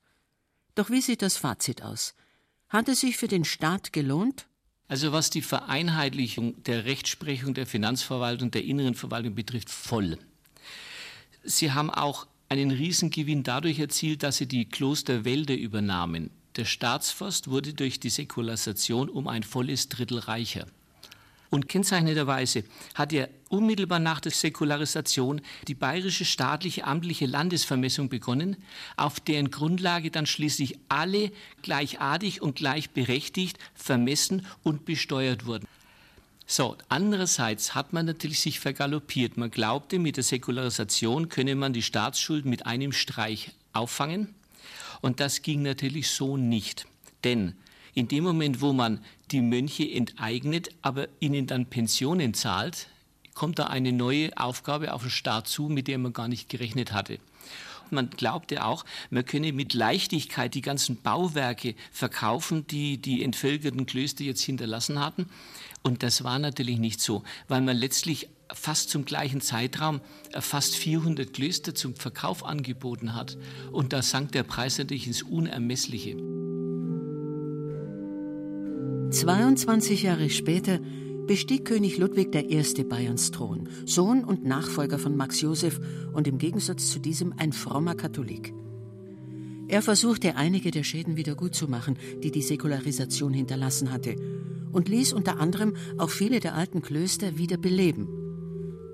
Doch 0.74 0.90
wie 0.90 1.00
sieht 1.00 1.22
das 1.22 1.37
Fazit 1.37 1.83
aus? 1.83 2.14
Hat 2.68 2.88
es 2.88 3.00
sich 3.00 3.16
für 3.16 3.29
den 3.29 3.44
Staat 3.44 3.92
gelohnt? 3.92 4.46
Also 4.88 5.12
was 5.12 5.31
die 5.31 5.42
Vereinheitlichung 5.42 6.62
der 6.64 6.85
Rechtsprechung, 6.85 7.55
der 7.55 7.66
Finanzverwaltung, 7.66 8.50
der 8.50 8.64
inneren 8.64 8.94
Verwaltung 8.94 9.35
betrifft, 9.35 9.70
voll. 9.70 10.18
Sie 11.44 11.72
haben 11.72 11.90
auch 11.90 12.26
einen 12.48 12.70
Riesengewinn 12.72 13.44
dadurch 13.44 13.79
erzielt, 13.79 14.22
dass 14.22 14.38
sie 14.38 14.46
die 14.46 14.68
Klosterwälder 14.68 15.55
übernahmen. 15.55 16.31
Der 16.57 16.64
Staatsforst 16.64 17.48
wurde 17.48 17.74
durch 17.74 18.00
die 18.00 18.11
Säkularisation 18.11 19.09
um 19.09 19.29
ein 19.29 19.44
volles 19.44 19.88
Drittel 19.88 20.18
reicher. 20.18 20.66
Und 21.50 21.68
kennzeichnenderweise 21.68 22.62
hat 22.94 23.12
er 23.12 23.28
unmittelbar 23.48 23.98
nach 23.98 24.20
der 24.20 24.30
Säkularisation 24.30 25.40
die 25.66 25.74
bayerische 25.74 26.24
staatliche 26.24 26.84
amtliche 26.84 27.26
Landesvermessung 27.26 28.08
begonnen, 28.08 28.56
auf 28.96 29.18
deren 29.18 29.50
Grundlage 29.50 30.12
dann 30.12 30.26
schließlich 30.26 30.78
alle 30.88 31.32
gleichartig 31.62 32.40
und 32.40 32.54
gleichberechtigt 32.54 33.58
vermessen 33.74 34.46
und 34.62 34.84
besteuert 34.84 35.44
wurden. 35.44 35.66
So, 36.46 36.76
andererseits 36.88 37.74
hat 37.74 37.92
man 37.92 38.06
natürlich 38.06 38.40
sich 38.40 38.60
vergaloppiert. 38.60 39.36
Man 39.36 39.50
glaubte, 39.50 39.98
mit 39.98 40.16
der 40.16 40.24
Säkularisation 40.24 41.28
könne 41.28 41.54
man 41.56 41.72
die 41.72 41.82
Staatsschuld 41.82 42.44
mit 42.44 42.66
einem 42.66 42.92
Streich 42.92 43.52
auffangen. 43.72 44.34
Und 45.00 45.20
das 45.20 45.42
ging 45.42 45.62
natürlich 45.62 46.10
so 46.10 46.36
nicht. 46.36 46.86
Denn 47.24 47.54
in 47.94 48.09
dem 48.09 48.24
Moment, 48.24 48.61
wo 48.61 48.72
man 48.72 49.00
die 49.31 49.40
Mönche 49.40 49.88
enteignet, 49.90 50.70
aber 50.83 51.09
ihnen 51.20 51.46
dann 51.46 51.66
Pensionen 51.66 52.35
zahlt, 52.35 52.88
kommt 53.35 53.59
da 53.59 53.66
eine 53.66 53.92
neue 53.92 54.37
Aufgabe 54.37 54.92
auf 54.92 55.03
den 55.03 55.11
Staat 55.11 55.48
zu, 55.48 55.68
mit 55.68 55.88
der 55.88 55.98
man 55.98 56.12
gar 56.12 56.29
nicht 56.29 56.48
gerechnet 56.48 56.92
hatte. 56.92 57.18
Man 57.90 58.11
glaubte 58.11 58.64
auch, 58.64 58.85
man 59.11 59.24
könne 59.24 59.53
mit 59.53 59.74
Leichtigkeit 59.74 60.55
die 60.55 60.62
ganzen 60.62 61.00
Bauwerke 61.03 61.74
verkaufen, 61.90 62.66
die 62.66 62.98
die 62.98 63.24
entvölkerten 63.24 63.87
Klöster 63.87 64.24
jetzt 64.24 64.42
hinterlassen 64.42 65.00
hatten. 65.00 65.29
Und 65.83 66.03
das 66.03 66.22
war 66.22 66.38
natürlich 66.38 66.79
nicht 66.79 67.00
so, 67.00 67.24
weil 67.48 67.62
man 67.62 67.76
letztlich 67.76 68.29
fast 68.53 68.90
zum 68.90 69.05
gleichen 69.05 69.40
Zeitraum 69.40 70.00
fast 70.38 70.76
400 70.76 71.33
Klöster 71.33 71.74
zum 71.74 71.94
Verkauf 71.96 72.44
angeboten 72.44 73.14
hat. 73.14 73.37
Und 73.72 73.92
da 73.92 74.03
sank 74.03 74.33
der 74.33 74.42
Preis 74.42 74.79
natürlich 74.79 75.07
ins 75.07 75.22
Unermessliche. 75.22 76.16
22 79.10 80.04
Jahre 80.04 80.30
später 80.30 80.78
bestieg 81.26 81.64
König 81.64 81.98
Ludwig 81.98 82.32
I. 82.32 82.84
Bayerns 82.84 83.32
Thron, 83.32 83.68
Sohn 83.84 84.22
und 84.22 84.44
Nachfolger 84.44 85.00
von 85.00 85.16
Max 85.16 85.40
Joseph 85.40 85.80
und 86.12 86.28
im 86.28 86.38
Gegensatz 86.38 86.90
zu 86.90 87.00
diesem 87.00 87.34
ein 87.36 87.52
frommer 87.52 87.96
Katholik. 87.96 88.54
Er 89.66 89.82
versuchte 89.82 90.36
einige 90.36 90.70
der 90.70 90.84
Schäden 90.84 91.16
wiedergutzumachen, 91.16 91.98
die 92.22 92.30
die 92.30 92.42
Säkularisation 92.42 93.32
hinterlassen 93.32 93.90
hatte, 93.90 94.14
und 94.70 94.88
ließ 94.88 95.12
unter 95.12 95.40
anderem 95.40 95.74
auch 95.98 96.10
viele 96.10 96.38
der 96.38 96.54
alten 96.54 96.80
Klöster 96.80 97.36
wieder 97.36 97.56
beleben. 97.56 98.08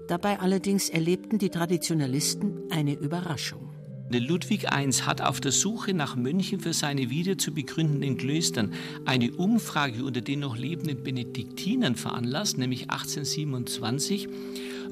Dabei 0.09 0.40
allerdings 0.40 0.88
erlebten 0.88 1.38
die 1.38 1.50
Traditionalisten 1.50 2.70
eine 2.70 2.94
Überraschung. 2.94 3.65
Ludwig 4.11 4.64
I 4.64 4.90
hat 4.92 5.21
auf 5.21 5.40
der 5.40 5.53
Suche 5.53 5.92
nach 5.92 6.16
Mönchen 6.16 6.61
für 6.61 6.73
seine 6.73 7.11
wieder 7.11 7.38
zu 7.38 7.53
begründenden 7.53 8.16
Klöstern 8.16 8.73
eine 9.05 9.33
Umfrage 9.33 10.05
unter 10.05 10.21
den 10.21 10.40
noch 10.40 10.57
lebenden 10.57 11.03
Benediktinern 11.03 11.97
veranlasst, 11.97 12.57
nämlich 12.57 12.90
1827. 12.90 14.29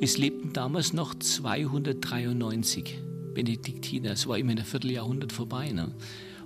Es 0.01 0.19
lebten 0.19 0.53
damals 0.53 0.93
noch 0.93 1.15
293 1.15 2.99
Benediktiner. 3.35 4.13
Es 4.13 4.27
war 4.27 4.39
immer 4.39 4.53
ein 4.53 4.59
Vierteljahrhundert 4.59 5.33
vorbei. 5.33 5.71
Ne? 5.71 5.93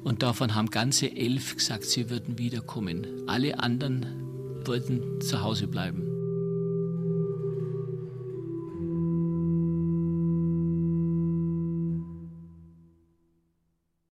Und 0.05 0.23
davon 0.23 0.55
haben 0.55 0.71
ganze 0.71 1.15
elf 1.17 1.57
gesagt, 1.57 1.85
sie 1.85 2.11
würden 2.11 2.39
wiederkommen. 2.39 3.07
Alle 3.27 3.61
anderen 3.61 4.07
wollten 4.65 5.21
zu 5.21 5.43
Hause 5.43 5.67
bleiben. 5.67 6.08